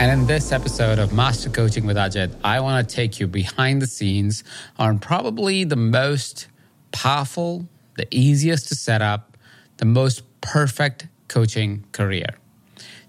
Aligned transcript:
And 0.00 0.12
in 0.12 0.26
this 0.28 0.52
episode 0.52 1.00
of 1.00 1.12
Master 1.12 1.50
Coaching 1.50 1.84
with 1.84 1.96
Ajit, 1.96 2.32
I 2.44 2.60
want 2.60 2.88
to 2.88 2.94
take 2.94 3.18
you 3.18 3.26
behind 3.26 3.82
the 3.82 3.88
scenes 3.88 4.44
on 4.78 5.00
probably 5.00 5.64
the 5.64 5.74
most 5.74 6.46
powerful, 6.92 7.66
the 7.96 8.06
easiest 8.12 8.68
to 8.68 8.76
set 8.76 9.02
up, 9.02 9.36
the 9.78 9.86
most 9.86 10.22
perfect 10.40 11.08
coaching 11.26 11.84
career. 11.90 12.37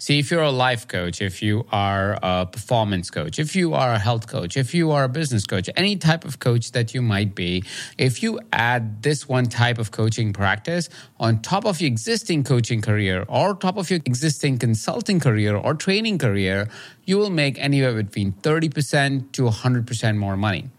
See, 0.02 0.18
if 0.18 0.32
you're 0.32 0.42
a 0.42 0.50
life 0.50 0.88
coach, 0.88 1.22
if 1.22 1.42
you 1.42 1.66
are 1.74 2.18
a 2.24 2.46
performance 2.46 3.10
coach, 3.10 3.38
if 3.38 3.54
you 3.54 3.74
are 3.74 3.92
a 3.92 4.00
health 4.00 4.28
coach, 4.28 4.56
if 4.56 4.74
you 4.74 4.92
are 4.92 5.04
a 5.04 5.10
business 5.10 5.46
coach, 5.46 5.70
any 5.76 5.98
type 5.98 6.24
of 6.24 6.40
coach 6.40 6.72
that 6.72 6.94
you 6.94 7.02
might 7.02 7.36
be, 7.36 7.66
if 7.98 8.24
you 8.24 8.40
add 8.54 9.04
this 9.04 9.28
one 9.28 9.48
type 9.48 9.78
of 9.78 9.92
coaching 9.92 10.32
practice 10.32 10.88
on 11.20 11.42
top 11.42 11.66
of 11.66 11.82
your 11.82 11.90
existing 11.90 12.46
coaching 12.46 12.82
career 12.82 13.26
or 13.28 13.54
top 13.54 13.76
of 13.76 13.90
your 13.90 14.00
existing 14.06 14.58
consulting 14.58 15.20
career 15.20 15.54
or 15.54 15.74
training 15.74 16.18
career, 16.18 16.70
you 17.04 17.18
will 17.18 17.30
make 17.30 17.60
anywhere 17.60 18.02
between 18.02 18.32
30% 18.32 19.34
to 19.34 19.42
100% 19.42 20.16
more 20.16 20.38
money. 20.38 20.70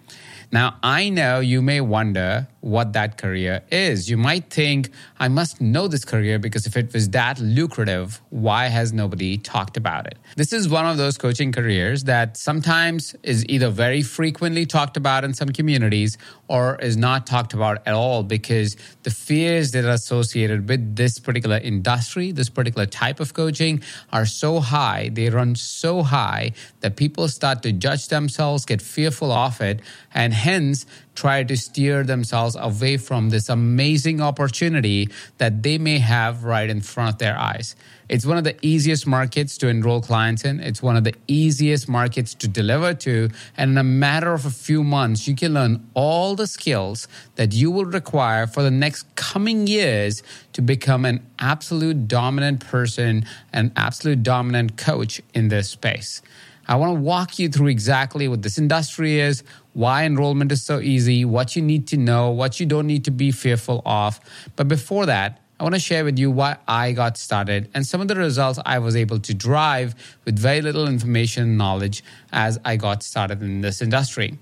Now, 0.51 0.79
I 0.83 1.11
know 1.11 1.41
you 1.41 1.61
may 1.61 1.83
wonder 1.83 2.49
what 2.61 2.93
that 2.93 3.17
career 3.17 3.63
is. 3.71 4.11
You 4.11 4.17
might 4.17 4.51
think, 4.51 4.91
I 5.19 5.29
must 5.29 5.61
know 5.61 5.89
this 5.89 6.05
career 6.05 6.39
because 6.39 6.67
if 6.67 6.77
it 6.77 6.93
was 6.93 7.09
that 7.11 7.39
lucrative, 7.39 8.21
why 8.31 8.67
has 8.67 8.93
nobody 8.93 9.39
talked 9.39 9.77
about 9.77 10.07
it? 10.07 10.19
This 10.37 10.53
is 10.53 10.69
one 10.69 10.87
of 10.87 10.99
those 10.99 11.17
coaching 11.17 11.53
careers 11.53 12.05
that 12.05 12.37
sometimes 12.37 13.15
is 13.23 13.47
either 13.49 13.71
very 13.71 14.03
frequently 14.03 14.67
talked 14.67 14.97
about 14.97 15.25
in 15.25 15.33
some 15.33 15.49
communities 15.49 16.19
or 16.49 16.77
is 16.77 16.97
not 16.97 17.27
talked 17.27 17.55
about 17.55 17.79
at 17.87 17.95
all 17.95 18.23
because 18.23 18.77
the 19.05 19.11
fears 19.11 19.71
that 19.73 19.85
are 19.85 19.91
associated 19.91 20.69
with 20.69 20.97
this 20.97 21.19
particular 21.19 21.57
industry, 21.59 22.33
this 22.33 22.51
particular 22.51 22.87
type 22.87 23.21
of 23.21 23.33
coaching, 23.33 23.83
are 24.13 24.27
so 24.27 24.61
high, 24.61 25.11
they 25.13 25.31
run 25.31 25.55
so 25.55 26.03
high 26.03 26.53
that 26.81 26.97
people 26.97 27.29
start 27.29 27.63
to 27.63 27.73
judge 27.73 28.09
themselves, 28.09 28.65
get 28.65 28.83
fearful 28.83 29.33
of 29.33 29.61
it, 29.61 29.81
and 30.13 30.35
hence 30.35 30.85
try 31.21 31.45
to 31.45 31.57
steer 31.57 32.03
themselves 32.03 32.57
away 32.59 32.97
from 32.97 33.29
this 33.29 33.51
amazing 33.51 34.23
opportunity 34.23 35.07
that 35.37 35.63
they 35.63 35.77
may 35.77 35.99
have 35.99 36.45
right 36.45 36.71
in 36.71 36.81
front 36.81 37.13
of 37.13 37.19
their 37.19 37.37
eyes. 37.37 37.77
It's 38.09 38.25
one 38.25 38.39
of 38.39 38.45
the 38.45 38.57
easiest 38.63 39.07
markets 39.07 39.59
to 39.59 39.69
enroll 39.69 40.01
clients 40.01 40.45
in. 40.45 40.61
It's 40.61 40.83
one 40.83 40.97
of 40.97 41.05
the 41.05 41.15
easiest 41.29 41.89
markets 41.89 42.33
to 42.35 42.49
deliver 42.49 42.95
to. 43.07 43.29
And 43.57 43.73
in 43.73 43.79
a 43.79 43.85
matter 43.85 44.33
of 44.33 44.47
a 44.47 44.51
few 44.51 44.83
months, 44.83 45.29
you 45.29 45.37
can 45.37 45.53
learn 45.53 45.87
all 45.93 46.35
the 46.35 46.47
skills 46.47 47.07
that 47.37 47.53
you 47.53 47.71
will 47.71 47.85
require 47.85 48.47
for 48.47 48.63
the 48.63 48.71
next 48.71 49.15
coming 49.15 49.67
years 49.67 50.23
to 50.55 50.63
become 50.63 51.05
an 51.05 51.25
absolute 51.39 52.09
dominant 52.09 52.67
person, 52.67 53.27
an 53.53 53.73
absolute 53.77 54.23
dominant 54.23 54.79
coach 54.79 55.21
in 55.35 55.49
this 55.49 55.69
space. 55.69 56.23
I 56.71 56.77
want 56.77 56.91
to 56.91 57.01
walk 57.01 57.41
you 57.41 57.49
through 57.49 57.67
exactly 57.67 58.29
what 58.29 58.43
this 58.43 58.57
industry 58.57 59.19
is, 59.19 59.43
why 59.73 60.05
enrollment 60.05 60.53
is 60.53 60.63
so 60.63 60.81
easy, 60.81 61.25
what 61.25 61.57
you 61.57 61.63
need 61.63 61.87
to 61.89 61.97
know, 61.97 62.31
what 62.31 62.61
you 62.61 62.67
don't 62.67 62.87
need 62.87 63.05
to 63.05 63.11
be 63.11 63.31
fearful 63.31 63.83
of. 63.87 64.21
But 64.57 64.69
before 64.69 65.07
that, 65.07 65.41
I 65.59 65.63
want 65.63 65.75
to 65.75 65.81
share 65.81 66.05
with 66.05 66.19
you 66.19 66.31
why 66.31 66.57
I 66.67 66.93
got 66.93 67.19
started 67.19 67.69
and 67.75 67.87
some 67.87 68.01
of 68.01 68.09
the 68.09 68.15
results 68.15 68.59
I 68.65 68.79
was 68.79 68.97
able 68.97 69.21
to 69.21 69.35
drive 69.35 69.95
with 70.25 70.39
very 70.39 70.63
little 70.63 70.89
information 70.89 71.43
and 71.43 71.59
knowledge 71.59 72.03
as 72.33 72.59
I 72.65 72.77
got 72.77 73.03
started 73.03 73.43
in 73.43 73.61
this 73.61 73.83
industry. 73.83 74.39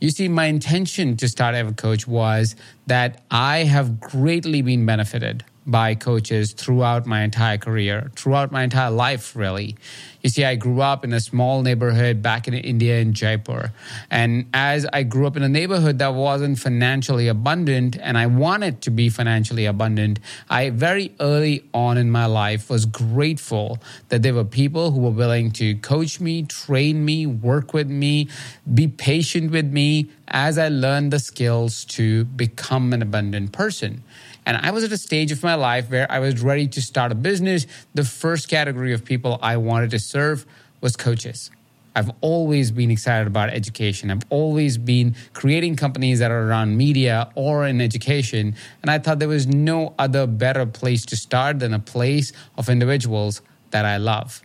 You 0.00 0.08
see, 0.10 0.26
my 0.28 0.46
intention 0.46 1.16
to 1.18 1.28
start 1.28 1.54
EverCoach 1.54 2.06
was 2.06 2.56
that 2.86 3.22
I 3.30 3.64
have 3.64 4.00
greatly 4.00 4.62
been 4.62 4.86
benefited 4.86 5.44
by 5.66 5.94
coaches 5.94 6.52
throughout 6.52 7.06
my 7.06 7.22
entire 7.22 7.58
career, 7.58 8.10
throughout 8.16 8.52
my 8.52 8.62
entire 8.62 8.90
life, 8.90 9.34
really. 9.34 9.76
You 10.22 10.30
see, 10.30 10.44
I 10.44 10.54
grew 10.54 10.80
up 10.80 11.04
in 11.04 11.12
a 11.12 11.20
small 11.20 11.62
neighborhood 11.62 12.22
back 12.22 12.48
in 12.48 12.54
India 12.54 12.98
in 12.98 13.12
Jaipur. 13.12 13.72
And 14.10 14.46
as 14.54 14.86
I 14.90 15.02
grew 15.02 15.26
up 15.26 15.36
in 15.36 15.42
a 15.42 15.48
neighborhood 15.48 15.98
that 15.98 16.14
wasn't 16.14 16.58
financially 16.58 17.28
abundant 17.28 17.98
and 18.00 18.16
I 18.16 18.26
wanted 18.26 18.80
to 18.82 18.90
be 18.90 19.10
financially 19.10 19.66
abundant, 19.66 20.20
I 20.48 20.70
very 20.70 21.12
early 21.20 21.64
on 21.74 21.98
in 21.98 22.10
my 22.10 22.24
life 22.24 22.70
was 22.70 22.86
grateful 22.86 23.78
that 24.08 24.22
there 24.22 24.32
were 24.32 24.44
people 24.44 24.92
who 24.92 25.00
were 25.00 25.10
willing 25.10 25.50
to 25.52 25.74
coach 25.76 26.20
me, 26.20 26.44
train 26.44 27.04
me, 27.04 27.26
work 27.26 27.74
with 27.74 27.88
me, 27.88 28.28
be 28.72 28.88
patient 28.88 29.50
with 29.50 29.70
me 29.70 30.10
as 30.28 30.56
I 30.56 30.68
learned 30.68 31.12
the 31.12 31.18
skills 31.18 31.84
to 31.84 32.24
become 32.24 32.92
an 32.94 33.02
abundant 33.02 33.52
person. 33.52 34.02
And 34.46 34.56
I 34.58 34.70
was 34.70 34.84
at 34.84 34.92
a 34.92 34.98
stage 34.98 35.32
of 35.32 35.42
my 35.42 35.54
life 35.54 35.90
where 35.90 36.10
I 36.10 36.18
was 36.18 36.42
ready 36.42 36.68
to 36.68 36.82
start 36.82 37.12
a 37.12 37.14
business. 37.14 37.66
The 37.94 38.04
first 38.04 38.48
category 38.48 38.92
of 38.92 39.04
people 39.04 39.38
I 39.40 39.56
wanted 39.56 39.90
to 39.92 39.98
serve 39.98 40.46
was 40.80 40.96
coaches. 40.96 41.50
I've 41.96 42.10
always 42.20 42.70
been 42.72 42.90
excited 42.90 43.26
about 43.26 43.50
education. 43.50 44.10
I've 44.10 44.24
always 44.28 44.78
been 44.78 45.14
creating 45.32 45.76
companies 45.76 46.18
that 46.18 46.30
are 46.30 46.48
around 46.48 46.76
media 46.76 47.30
or 47.36 47.66
in 47.66 47.80
education. 47.80 48.56
And 48.82 48.90
I 48.90 48.98
thought 48.98 49.20
there 49.20 49.28
was 49.28 49.46
no 49.46 49.94
other 49.98 50.26
better 50.26 50.66
place 50.66 51.06
to 51.06 51.16
start 51.16 51.60
than 51.60 51.72
a 51.72 51.78
place 51.78 52.32
of 52.58 52.68
individuals 52.68 53.42
that 53.70 53.84
I 53.84 53.96
love. 53.96 54.42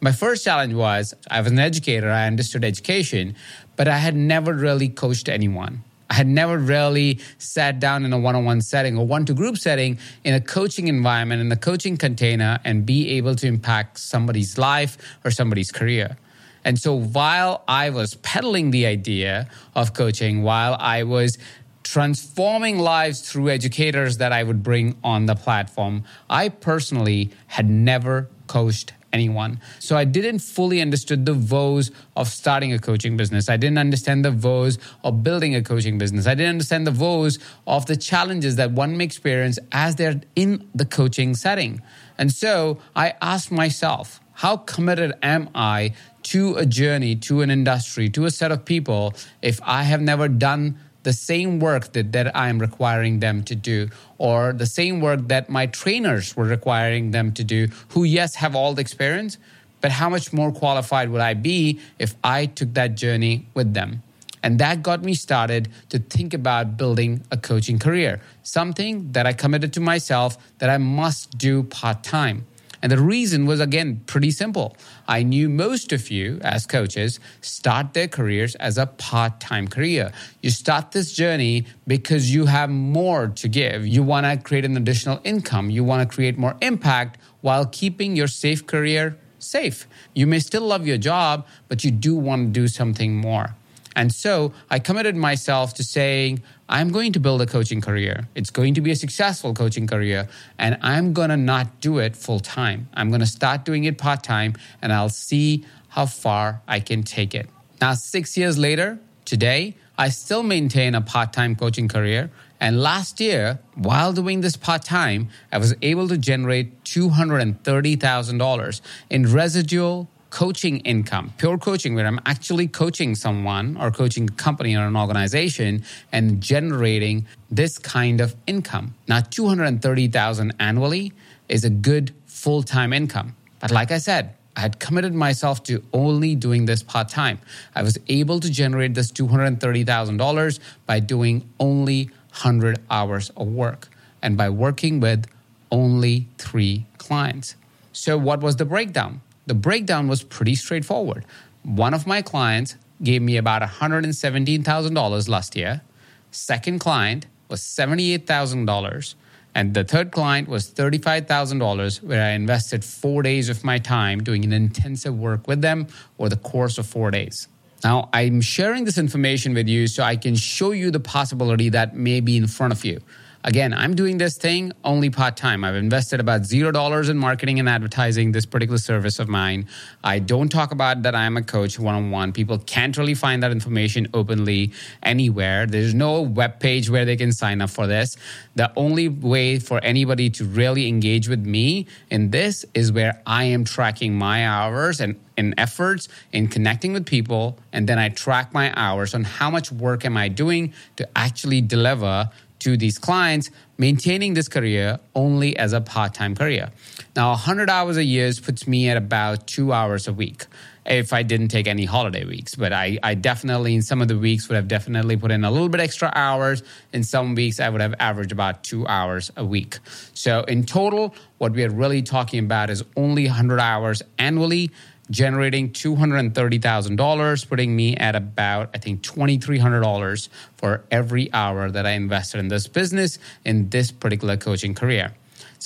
My 0.00 0.12
first 0.12 0.44
challenge 0.44 0.74
was 0.74 1.14
I 1.30 1.40
was 1.40 1.50
an 1.50 1.58
educator, 1.58 2.10
I 2.10 2.26
understood 2.26 2.62
education, 2.62 3.34
but 3.76 3.88
I 3.88 3.96
had 3.96 4.14
never 4.14 4.52
really 4.52 4.90
coached 4.90 5.28
anyone. 5.28 5.82
I 6.08 6.14
had 6.14 6.26
never 6.26 6.58
really 6.58 7.20
sat 7.38 7.80
down 7.80 8.04
in 8.04 8.12
a 8.12 8.18
one 8.18 8.36
on 8.36 8.44
one 8.44 8.60
setting 8.60 8.96
or 8.96 9.06
one 9.06 9.24
to 9.26 9.34
group 9.34 9.58
setting 9.58 9.98
in 10.24 10.34
a 10.34 10.40
coaching 10.40 10.88
environment, 10.88 11.40
in 11.40 11.50
a 11.50 11.56
coaching 11.56 11.96
container, 11.96 12.58
and 12.64 12.86
be 12.86 13.10
able 13.10 13.34
to 13.36 13.46
impact 13.46 13.98
somebody's 13.98 14.56
life 14.56 14.96
or 15.24 15.30
somebody's 15.30 15.72
career. 15.72 16.16
And 16.64 16.78
so 16.78 16.94
while 16.94 17.62
I 17.68 17.90
was 17.90 18.14
peddling 18.16 18.72
the 18.72 18.86
idea 18.86 19.48
of 19.74 19.94
coaching, 19.94 20.42
while 20.42 20.76
I 20.78 21.04
was 21.04 21.38
transforming 21.84 22.78
lives 22.78 23.20
through 23.20 23.50
educators 23.50 24.18
that 24.18 24.32
I 24.32 24.42
would 24.42 24.62
bring 24.64 24.96
on 25.04 25.26
the 25.26 25.36
platform, 25.36 26.02
I 26.28 26.48
personally 26.48 27.30
had 27.46 27.70
never 27.70 28.28
coached 28.48 28.92
anyone. 29.16 29.52
So 29.78 29.92
I 29.96 30.04
didn't 30.04 30.40
fully 30.56 30.78
understood 30.86 31.20
the 31.30 31.34
woes 31.54 31.90
of 32.20 32.28
starting 32.28 32.72
a 32.72 32.78
coaching 32.88 33.16
business. 33.16 33.48
I 33.48 33.56
didn't 33.56 33.78
understand 33.86 34.24
the 34.24 34.32
woes 34.46 34.78
of 35.02 35.22
building 35.22 35.54
a 35.54 35.62
coaching 35.62 35.96
business. 36.02 36.26
I 36.26 36.34
didn't 36.34 36.54
understand 36.56 36.86
the 36.86 36.96
woes 37.04 37.38
of 37.66 37.86
the 37.86 37.96
challenges 37.96 38.56
that 38.56 38.70
one 38.72 38.96
may 38.98 39.04
experience 39.04 39.58
as 39.72 39.96
they're 39.96 40.20
in 40.34 40.50
the 40.80 40.84
coaching 40.98 41.34
setting. 41.34 41.80
And 42.18 42.30
so 42.42 42.78
I 43.04 43.14
asked 43.32 43.50
myself, 43.50 44.20
how 44.42 44.58
committed 44.58 45.14
am 45.22 45.48
I 45.54 45.94
to 46.24 46.56
a 46.56 46.66
journey, 46.66 47.16
to 47.28 47.40
an 47.40 47.50
industry, 47.50 48.10
to 48.10 48.26
a 48.26 48.30
set 48.30 48.52
of 48.52 48.64
people 48.64 49.14
if 49.40 49.60
I 49.62 49.84
have 49.84 50.02
never 50.02 50.28
done 50.28 50.76
the 51.06 51.12
same 51.12 51.60
work 51.60 51.92
that, 51.92 52.10
that 52.10 52.36
I'm 52.36 52.58
requiring 52.58 53.20
them 53.20 53.44
to 53.44 53.54
do, 53.54 53.88
or 54.18 54.52
the 54.52 54.66
same 54.66 55.00
work 55.00 55.28
that 55.28 55.48
my 55.48 55.66
trainers 55.66 56.36
were 56.36 56.46
requiring 56.46 57.12
them 57.12 57.30
to 57.34 57.44
do, 57.44 57.68
who, 57.90 58.02
yes, 58.02 58.34
have 58.34 58.56
all 58.56 58.74
the 58.74 58.80
experience, 58.80 59.38
but 59.80 59.92
how 59.92 60.08
much 60.10 60.32
more 60.32 60.50
qualified 60.50 61.10
would 61.10 61.20
I 61.20 61.34
be 61.34 61.78
if 62.00 62.16
I 62.24 62.46
took 62.46 62.74
that 62.74 62.96
journey 62.96 63.46
with 63.54 63.72
them? 63.72 64.02
And 64.42 64.58
that 64.58 64.82
got 64.82 65.04
me 65.04 65.14
started 65.14 65.68
to 65.90 66.00
think 66.00 66.34
about 66.34 66.76
building 66.76 67.22
a 67.30 67.36
coaching 67.36 67.78
career, 67.78 68.20
something 68.42 69.12
that 69.12 69.26
I 69.28 69.32
committed 69.32 69.72
to 69.74 69.80
myself 69.80 70.36
that 70.58 70.70
I 70.70 70.78
must 70.78 71.38
do 71.38 71.62
part 71.62 72.02
time. 72.02 72.46
And 72.82 72.92
the 72.92 72.98
reason 72.98 73.46
was, 73.46 73.60
again, 73.60 74.02
pretty 74.06 74.30
simple. 74.30 74.76
I 75.08 75.22
knew 75.22 75.48
most 75.48 75.92
of 75.92 76.10
you, 76.10 76.38
as 76.42 76.66
coaches, 76.66 77.20
start 77.40 77.94
their 77.94 78.08
careers 78.08 78.54
as 78.56 78.78
a 78.78 78.86
part 78.86 79.40
time 79.40 79.68
career. 79.68 80.12
You 80.42 80.50
start 80.50 80.92
this 80.92 81.12
journey 81.12 81.66
because 81.86 82.34
you 82.34 82.46
have 82.46 82.70
more 82.70 83.28
to 83.28 83.48
give. 83.48 83.86
You 83.86 84.02
want 84.02 84.26
to 84.26 84.36
create 84.36 84.64
an 84.64 84.76
additional 84.76 85.20
income, 85.24 85.70
you 85.70 85.84
want 85.84 86.08
to 86.08 86.14
create 86.14 86.38
more 86.38 86.56
impact 86.60 87.18
while 87.40 87.66
keeping 87.66 88.16
your 88.16 88.28
safe 88.28 88.66
career 88.66 89.18
safe. 89.38 89.86
You 90.14 90.26
may 90.26 90.38
still 90.38 90.62
love 90.62 90.86
your 90.86 90.98
job, 90.98 91.46
but 91.68 91.84
you 91.84 91.90
do 91.90 92.14
want 92.16 92.46
to 92.46 92.60
do 92.60 92.68
something 92.68 93.16
more. 93.16 93.54
And 93.96 94.12
so 94.12 94.52
I 94.70 94.78
committed 94.78 95.16
myself 95.16 95.72
to 95.74 95.82
saying, 95.82 96.42
I'm 96.68 96.90
going 96.90 97.12
to 97.14 97.20
build 97.20 97.40
a 97.40 97.46
coaching 97.46 97.80
career. 97.80 98.28
It's 98.34 98.50
going 98.50 98.74
to 98.74 98.82
be 98.82 98.90
a 98.90 98.96
successful 98.96 99.54
coaching 99.54 99.86
career, 99.86 100.28
and 100.58 100.76
I'm 100.82 101.14
going 101.14 101.30
to 101.30 101.36
not 101.38 101.80
do 101.80 101.98
it 101.98 102.14
full 102.14 102.40
time. 102.40 102.88
I'm 102.92 103.08
going 103.08 103.20
to 103.20 103.26
start 103.26 103.64
doing 103.64 103.84
it 103.84 103.96
part 103.96 104.22
time, 104.22 104.54
and 104.82 104.92
I'll 104.92 105.08
see 105.08 105.64
how 105.88 106.04
far 106.04 106.60
I 106.68 106.80
can 106.80 107.02
take 107.02 107.34
it. 107.34 107.48
Now, 107.80 107.94
six 107.94 108.36
years 108.36 108.58
later, 108.58 108.98
today, 109.24 109.76
I 109.96 110.10
still 110.10 110.42
maintain 110.42 110.94
a 110.94 111.00
part 111.00 111.32
time 111.32 111.56
coaching 111.56 111.88
career. 111.88 112.30
And 112.60 112.82
last 112.82 113.18
year, 113.18 113.60
while 113.74 114.12
doing 114.12 114.42
this 114.42 114.56
part 114.56 114.84
time, 114.84 115.30
I 115.50 115.56
was 115.58 115.74
able 115.80 116.08
to 116.08 116.18
generate 116.18 116.84
$230,000 116.84 118.80
in 119.08 119.32
residual 119.32 120.10
coaching 120.36 120.80
income, 120.80 121.32
pure 121.38 121.56
coaching, 121.56 121.94
where 121.94 122.06
I'm 122.06 122.20
actually 122.26 122.68
coaching 122.68 123.14
someone 123.14 123.74
or 123.78 123.90
coaching 123.90 124.24
a 124.28 124.32
company 124.32 124.76
or 124.76 124.84
an 124.84 124.94
organization 124.94 125.82
and 126.12 126.42
generating 126.42 127.26
this 127.50 127.78
kind 127.78 128.20
of 128.20 128.36
income. 128.46 128.94
Now, 129.08 129.20
230,000 129.20 130.52
annually 130.60 131.14
is 131.48 131.64
a 131.64 131.70
good 131.70 132.12
full-time 132.26 132.92
income. 132.92 133.34
But 133.60 133.70
like 133.70 133.90
I 133.90 133.96
said, 133.96 134.34
I 134.56 134.60
had 134.60 134.78
committed 134.78 135.14
myself 135.14 135.62
to 135.64 135.82
only 135.94 136.34
doing 136.34 136.66
this 136.66 136.82
part 136.82 137.08
time. 137.08 137.38
I 137.74 137.82
was 137.82 137.96
able 138.08 138.38
to 138.40 138.50
generate 138.50 138.92
this 138.92 139.10
$230,000 139.12 140.58
by 140.84 141.00
doing 141.00 141.48
only 141.58 142.10
100 142.44 142.78
hours 142.90 143.30
of 143.38 143.46
work 143.48 143.88
and 144.20 144.36
by 144.36 144.50
working 144.50 145.00
with 145.00 145.24
only 145.72 146.28
three 146.36 146.84
clients. 146.98 147.54
So, 147.94 148.18
what 148.18 148.42
was 148.42 148.56
the 148.56 148.66
breakdown? 148.66 149.22
The 149.46 149.54
breakdown 149.54 150.08
was 150.08 150.22
pretty 150.22 150.56
straightforward. 150.56 151.24
One 151.62 151.94
of 151.94 152.06
my 152.06 152.20
clients 152.20 152.76
gave 153.02 153.22
me 153.22 153.36
about 153.36 153.62
$117,000 153.62 155.28
last 155.28 155.56
year. 155.56 155.82
Second 156.30 156.80
client 156.80 157.26
was 157.48 157.60
$78,000. 157.60 159.14
And 159.54 159.72
the 159.72 159.84
third 159.84 160.12
client 160.12 160.48
was 160.48 160.68
$35,000, 160.68 162.02
where 162.02 162.22
I 162.22 162.30
invested 162.32 162.84
four 162.84 163.22
days 163.22 163.48
of 163.48 163.64
my 163.64 163.78
time 163.78 164.22
doing 164.22 164.44
an 164.44 164.52
intensive 164.52 165.18
work 165.18 165.48
with 165.48 165.62
them 165.62 165.86
over 166.18 166.28
the 166.28 166.36
course 166.36 166.76
of 166.76 166.86
four 166.86 167.10
days. 167.10 167.48
Now, 167.82 168.10
I'm 168.12 168.40
sharing 168.40 168.84
this 168.84 168.98
information 168.98 169.54
with 169.54 169.68
you 169.68 169.86
so 169.86 170.02
I 170.02 170.16
can 170.16 170.34
show 170.34 170.72
you 170.72 170.90
the 170.90 171.00
possibility 171.00 171.68
that 171.70 171.96
may 171.96 172.20
be 172.20 172.36
in 172.36 172.46
front 172.48 172.72
of 172.72 172.84
you. 172.84 173.00
Again, 173.46 173.72
I'm 173.72 173.94
doing 173.94 174.18
this 174.18 174.36
thing 174.36 174.72
only 174.82 175.08
part 175.08 175.36
time. 175.36 175.62
I've 175.62 175.76
invested 175.76 176.18
about 176.18 176.44
zero 176.44 176.72
dollars 176.72 177.08
in 177.08 177.16
marketing 177.16 177.60
and 177.60 177.68
advertising 177.68 178.32
this 178.32 178.44
particular 178.44 178.78
service 178.78 179.20
of 179.20 179.28
mine. 179.28 179.68
I 180.02 180.18
don't 180.18 180.48
talk 180.48 180.72
about 180.72 181.02
that 181.02 181.14
I'm 181.14 181.36
a 181.36 181.42
coach 181.42 181.78
one 181.78 181.94
on 181.94 182.10
one. 182.10 182.32
People 182.32 182.58
can't 182.58 182.98
really 182.98 183.14
find 183.14 183.44
that 183.44 183.52
information 183.52 184.08
openly 184.12 184.72
anywhere. 185.04 185.64
There's 185.64 185.94
no 185.94 186.22
web 186.22 186.58
page 186.58 186.90
where 186.90 187.04
they 187.04 187.14
can 187.14 187.30
sign 187.30 187.62
up 187.62 187.70
for 187.70 187.86
this. 187.86 188.16
The 188.56 188.72
only 188.74 189.08
way 189.08 189.60
for 189.60 189.78
anybody 189.84 190.28
to 190.30 190.44
really 190.44 190.88
engage 190.88 191.28
with 191.28 191.46
me 191.46 191.86
in 192.10 192.32
this 192.32 192.64
is 192.74 192.90
where 192.90 193.22
I 193.26 193.44
am 193.44 193.64
tracking 193.64 194.18
my 194.18 194.44
hours 194.44 195.00
and 195.00 195.20
in 195.36 195.54
efforts 195.58 196.08
in 196.32 196.48
connecting 196.48 196.92
with 196.92 197.04
people 197.04 197.58
and 197.72 197.86
then 197.86 197.98
I 197.98 198.08
track 198.08 198.54
my 198.54 198.72
hours 198.74 199.14
on 199.14 199.24
how 199.24 199.50
much 199.50 199.70
work 199.70 200.04
am 200.04 200.16
I 200.16 200.28
doing 200.28 200.72
to 200.96 201.08
actually 201.16 201.60
deliver 201.60 202.30
to 202.60 202.76
these 202.76 202.98
clients, 202.98 203.50
maintaining 203.78 204.34
this 204.34 204.48
career 204.48 204.98
only 205.14 205.56
as 205.56 205.72
a 205.72 205.80
part 205.80 206.14
time 206.14 206.34
career. 206.34 206.70
Now, 207.14 207.30
100 207.30 207.70
hours 207.70 207.96
a 207.96 208.04
year 208.04 208.30
puts 208.42 208.66
me 208.66 208.88
at 208.88 208.96
about 208.96 209.46
two 209.46 209.72
hours 209.72 210.08
a 210.08 210.12
week 210.12 210.46
if 210.88 211.12
I 211.12 211.22
didn't 211.22 211.48
take 211.48 211.66
any 211.66 211.84
holiday 211.84 212.24
weeks. 212.24 212.54
But 212.54 212.72
I, 212.72 212.98
I 213.02 213.14
definitely, 213.14 213.74
in 213.74 213.82
some 213.82 214.00
of 214.00 214.08
the 214.08 214.18
weeks, 214.18 214.48
would 214.48 214.56
have 214.56 214.68
definitely 214.68 215.16
put 215.16 215.30
in 215.30 215.44
a 215.44 215.50
little 215.50 215.68
bit 215.68 215.80
extra 215.80 216.12
hours. 216.14 216.62
In 216.92 217.02
some 217.02 217.34
weeks, 217.34 217.60
I 217.60 217.68
would 217.68 217.80
have 217.80 217.94
averaged 217.98 218.32
about 218.32 218.62
two 218.62 218.86
hours 218.86 219.30
a 219.36 219.44
week. 219.44 219.78
So, 220.14 220.42
in 220.42 220.64
total, 220.64 221.14
what 221.38 221.52
we 221.52 221.64
are 221.64 221.70
really 221.70 222.02
talking 222.02 222.38
about 222.44 222.70
is 222.70 222.84
only 222.96 223.26
100 223.26 223.60
hours 223.60 224.02
annually 224.18 224.70
generating 225.10 225.70
$230,000, 225.70 227.48
putting 227.48 227.76
me 227.76 227.96
at 227.96 228.16
about, 228.16 228.70
I 228.74 228.78
think, 228.78 229.02
$2,300 229.02 230.28
for 230.56 230.84
every 230.90 231.32
hour 231.32 231.70
that 231.70 231.86
I 231.86 231.92
invested 231.92 232.38
in 232.38 232.48
this 232.48 232.66
business 232.66 233.18
in 233.44 233.68
this 233.70 233.92
particular 233.92 234.36
coaching 234.36 234.74
career. 234.74 235.14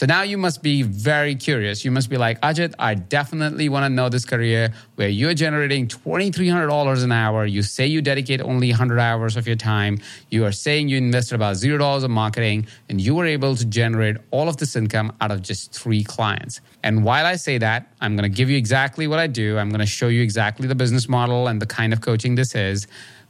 So 0.01 0.07
now 0.07 0.23
you 0.23 0.39
must 0.39 0.63
be 0.63 0.81
very 0.81 1.35
curious. 1.35 1.85
You 1.85 1.91
must 1.91 2.09
be 2.09 2.17
like, 2.17 2.41
Ajit, 2.41 2.73
I 2.79 2.95
definitely 2.95 3.69
want 3.69 3.85
to 3.85 3.91
know 3.91 4.09
this 4.09 4.25
career 4.25 4.73
where 4.95 5.11
you're 5.11 5.35
generating 5.35 5.89
$2,300 5.89 7.05
an 7.05 7.13
hour. 7.13 7.45
You 7.45 7.61
say 7.61 7.87
you 7.87 8.01
dedicate 8.01 8.41
only 8.41 8.71
100 8.71 8.99
hours 8.99 9.37
of 9.37 9.47
your 9.47 9.57
time. 9.57 9.99
You 10.31 10.47
are 10.47 10.53
saying 10.53 10.89
you 10.89 10.97
invested 10.97 11.35
about 11.35 11.57
$0 11.57 12.03
in 12.03 12.11
marketing 12.11 12.67
and 12.89 12.99
you 12.99 13.15
were 13.15 13.27
able 13.27 13.55
to 13.57 13.67
generate 13.67 14.17
all 14.31 14.49
of 14.49 14.57
this 14.57 14.75
income 14.75 15.13
out 15.21 15.33
of 15.33 15.43
just 15.43 15.75
three 15.75 16.03
clients. 16.03 16.63
And 16.83 17.05
while 17.05 17.27
I 17.27 17.37
say 17.37 17.59
that, 17.59 17.93
I'm 18.01 18.17
going 18.17 18.23
to 18.23 18.35
give 18.35 18.49
you 18.49 18.57
exactly 18.57 19.07
what 19.07 19.19
I 19.19 19.27
do. 19.27 19.59
I'm 19.59 19.69
going 19.69 19.81
to 19.81 19.87
show 19.87 20.09
you 20.09 20.23
exactly 20.23 20.67
the 20.67 20.75
business 20.75 21.11
model 21.11 21.47
and 21.47 21.61
the 21.61 21.67
kind 21.67 21.93
of 21.93 22.01
coaching 22.01 22.37
this 22.37 22.55
is. 22.55 22.87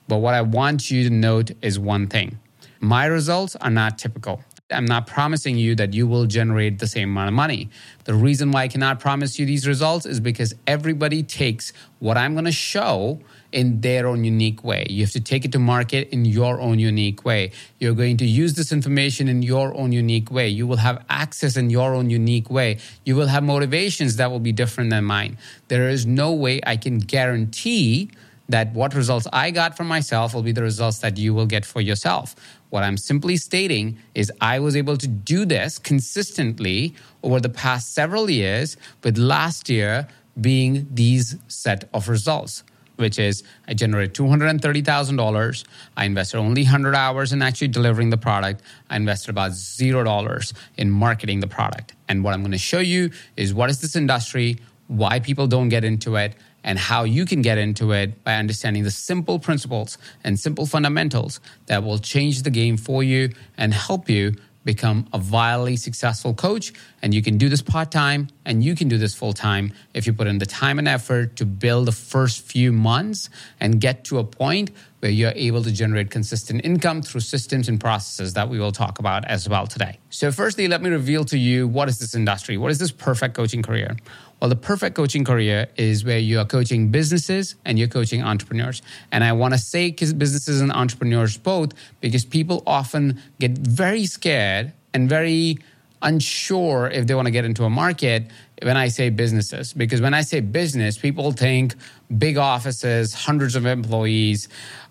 But 0.07 0.19
what 0.19 0.35
I 0.35 0.43
want 0.43 0.89
you 0.89 1.03
to 1.09 1.11
note 1.11 1.51
is 1.63 1.81
one 1.81 2.07
thing 2.07 2.39
my 2.79 3.07
results 3.07 3.57
are 3.57 3.71
not 3.71 3.99
typical. 3.99 4.43
I'm 4.71 4.85
not 4.85 5.07
promising 5.07 5.57
you 5.57 5.75
that 5.77 5.95
you 5.95 6.07
will 6.07 6.27
generate 6.27 6.79
the 6.79 6.87
same 6.87 7.11
amount 7.11 7.29
of 7.29 7.35
money. 7.35 7.71
The 8.05 8.15
reason 8.15 8.53
why 8.53 8.63
I 8.63 8.69
cannot 8.69 9.01
promise 9.01 9.39
you 9.39 9.47
these 9.47 9.67
results 9.67 10.07
is 10.07 10.21
because 10.21 10.55
everybody 10.67 11.23
takes 11.23 11.73
what 11.99 12.17
I'm 12.17 12.35
going 12.35 12.45
to 12.45 12.53
show 12.53 13.21
in 13.53 13.81
their 13.81 14.07
own 14.07 14.23
unique 14.25 14.63
way. 14.63 14.87
You 14.89 15.03
have 15.05 15.13
to 15.13 15.21
take 15.21 15.45
it 15.45 15.53
to 15.53 15.59
market 15.59 16.09
in 16.11 16.25
your 16.25 16.61
own 16.61 16.79
unique 16.79 17.25
way. 17.25 17.53
You're 17.79 17.95
going 17.95 18.17
to 18.19 18.27
use 18.27 18.55
this 18.55 18.71
information 18.73 19.29
in 19.29 19.43
your 19.43 19.77
own 19.77 19.93
unique 19.93 20.31
way. 20.31 20.49
You 20.49 20.67
will 20.67 20.77
have 20.77 21.05
access 21.09 21.57
in 21.57 21.71
your 21.71 21.95
own 21.95 22.11
unique 22.11 22.49
way. 22.51 22.79
You 23.05 23.17
will 23.17 23.27
have 23.27 23.43
motivations 23.43 24.17
that 24.17 24.31
will 24.31 24.41
be 24.41 24.53
different 24.53 24.91
than 24.91 25.05
mine. 25.05 25.37
There 25.69 25.89
is 25.89 26.07
no 26.07 26.33
way 26.33 26.61
I 26.65 26.77
can 26.77 26.99
guarantee 26.99 28.11
that 28.49 28.73
what 28.73 28.95
results 28.95 29.27
I 29.33 29.53
got 29.53 29.77
from 29.77 29.87
myself 29.87 30.35
will 30.35 30.43
be 30.43 30.53
the 30.53 30.63
results 30.63 30.99
that 30.99 31.17
you 31.17 31.33
will 31.33 31.47
get 31.47 31.65
for 31.65 31.81
yourself. 31.81 32.35
What 32.71 32.83
I'm 32.83 32.97
simply 32.97 33.37
stating 33.37 33.99
is 34.15 34.33
I 34.41 34.59
was 34.61 34.77
able 34.77 34.97
to 34.97 35.07
do 35.07 35.45
this 35.45 35.79
consistently 35.79 36.95
over 37.23 37.41
the 37.41 37.49
past 37.49 37.95
several 37.95 38.31
years, 38.31 38.77
with 39.03 39.19
last 39.19 39.69
year 39.69 40.09
being 40.41 40.87
these 40.91 41.37
set 41.49 41.89
of 41.93 42.09
results 42.09 42.65
which 43.01 43.19
is 43.19 43.43
I 43.67 43.75
generated 43.75 44.15
$230,000. 44.15 45.65
I 45.97 46.05
invested 46.05 46.37
only 46.37 46.63
100 46.63 46.95
hours 46.95 47.33
in 47.33 47.41
actually 47.41 47.69
delivering 47.69 48.11
the 48.11 48.19
product. 48.19 48.63
I 48.91 48.97
invested 48.97 49.31
about 49.31 49.53
$0 49.53 50.53
in 50.77 50.91
marketing 50.91 51.41
the 51.41 51.47
product. 51.47 51.95
And 52.09 52.23
what 52.23 52.35
I'm 52.35 52.43
going 52.43 52.53
to 52.53 52.59
show 52.59 52.79
you 52.79 53.11
is 53.37 53.55
what 53.55 53.71
is 53.71 53.81
this 53.81 53.97
industry, 53.97 54.59
why 54.87 55.19
people 55.19 55.47
don't 55.47 55.71
get 55.71 55.83
into 55.83 56.17
it, 56.17 56.35
and 56.65 56.79
how 56.79 57.05
you 57.05 57.25
can 57.25 57.43
get 57.43 57.59
into 57.59 57.93
it 57.93 58.23
by 58.25 58.35
understanding 58.37 58.85
the 58.85 58.91
simple 58.91 59.39
principles 59.39 59.99
and 60.25 60.39
simple 60.39 60.67
fundamentals 60.67 61.41
that 61.67 61.83
will 61.83 61.99
change 61.99 62.43
the 62.43 62.51
game 62.51 62.77
for 62.77 63.03
you 63.03 63.31
and 63.57 63.73
help 63.73 64.09
you 64.09 64.35
become 64.65 65.07
a 65.13 65.19
wildly 65.19 65.77
successful 65.77 66.35
coach. 66.35 66.73
And 67.03 67.15
you 67.15 67.23
can 67.23 67.39
do 67.39 67.49
this 67.49 67.63
part 67.63 67.91
time 67.91 68.29
and 68.45 68.63
you 68.63 68.77
can 68.77 68.89
do 68.89 68.99
this 68.99 69.15
full 69.15 69.33
time 69.33 69.73
if 69.95 70.07
you 70.07 70.13
put 70.13 70.27
in 70.27 70.39
the 70.39 70.47
time 70.47 70.79
and 70.79 70.87
effort 70.87 71.37
to 71.37 71.47
build 71.47 71.87
the 71.87 71.93
first 71.93 72.43
few 72.43 72.73
months 72.73 73.31
and 73.59 73.81
get 73.81 74.05
to 74.05 74.19
a 74.19 74.25
point 74.25 74.71
where 75.01 75.11
you're 75.11 75.33
able 75.35 75.63
to 75.63 75.73
generate 75.73 76.11
consistent 76.11 76.63
income 76.63 77.01
through 77.01 77.23
systems 77.23 77.69
and 77.69 77.81
processes 77.81 78.35
that 78.35 78.51
we 78.51 78.59
will 78.59 78.73
talk 78.73 78.99
about 78.99 79.25
as 79.25 79.49
well 79.49 79.67
today. 79.67 79.99
So, 80.11 80.31
firstly, 80.31 80.69
let 80.69 80.83
me 80.83 80.91
reveal 80.91 81.25
to 81.27 81.39
you 81.39 81.67
what 81.67 81.89
is 81.89 81.99
this 81.99 82.15
industry? 82.15 82.59
What 82.59 82.71
is 82.71 82.79
this 82.79 82.93
perfect 82.93 83.35
coaching 83.35 83.63
career? 83.63 83.97
Well, 84.41 84.49
the 84.49 84.57
perfect 84.57 84.97
coaching 84.97 85.25
career 85.25 85.67
is 85.77 86.03
where 86.03 86.19
you 86.19 86.39
are 86.39 86.47
coaching 86.47 86.89
businesses 86.89 87.57
and 87.67 87.79
you're 87.79 87.89
coaching 87.89 88.23
entrepreneurs. 88.23 88.81
And 89.13 89.23
I 89.23 89.33
want 89.33 89.53
to 89.53 89.59
say 89.59 89.91
businesses 89.91 90.63
and 90.63 90.73
entrepreneurs 90.73 91.37
both 91.37 91.73
because 92.01 92.25
people 92.25 92.63
often 92.67 93.21
get 93.39 93.53
very 93.59 94.07
scared 94.07 94.73
and 94.95 95.09
very 95.09 95.59
unsure 96.03 96.89
if 96.89 97.07
they 97.07 97.15
want 97.15 97.27
to 97.27 97.31
get 97.31 97.45
into 97.45 97.65
a 97.65 97.71
market 97.71 98.31
when 98.63 98.79
I 98.79 98.89
say 98.89 99.11
businesses. 99.11 99.75
Because 99.75 100.01
when 100.01 100.15
I 100.15 100.23
say 100.23 100.41
business, 100.41 100.97
people 100.97 101.33
think 101.33 101.75
big 102.17 102.39
offices, 102.39 103.13
hundreds 103.13 103.57
of 103.57 103.67
employees, 103.67 104.49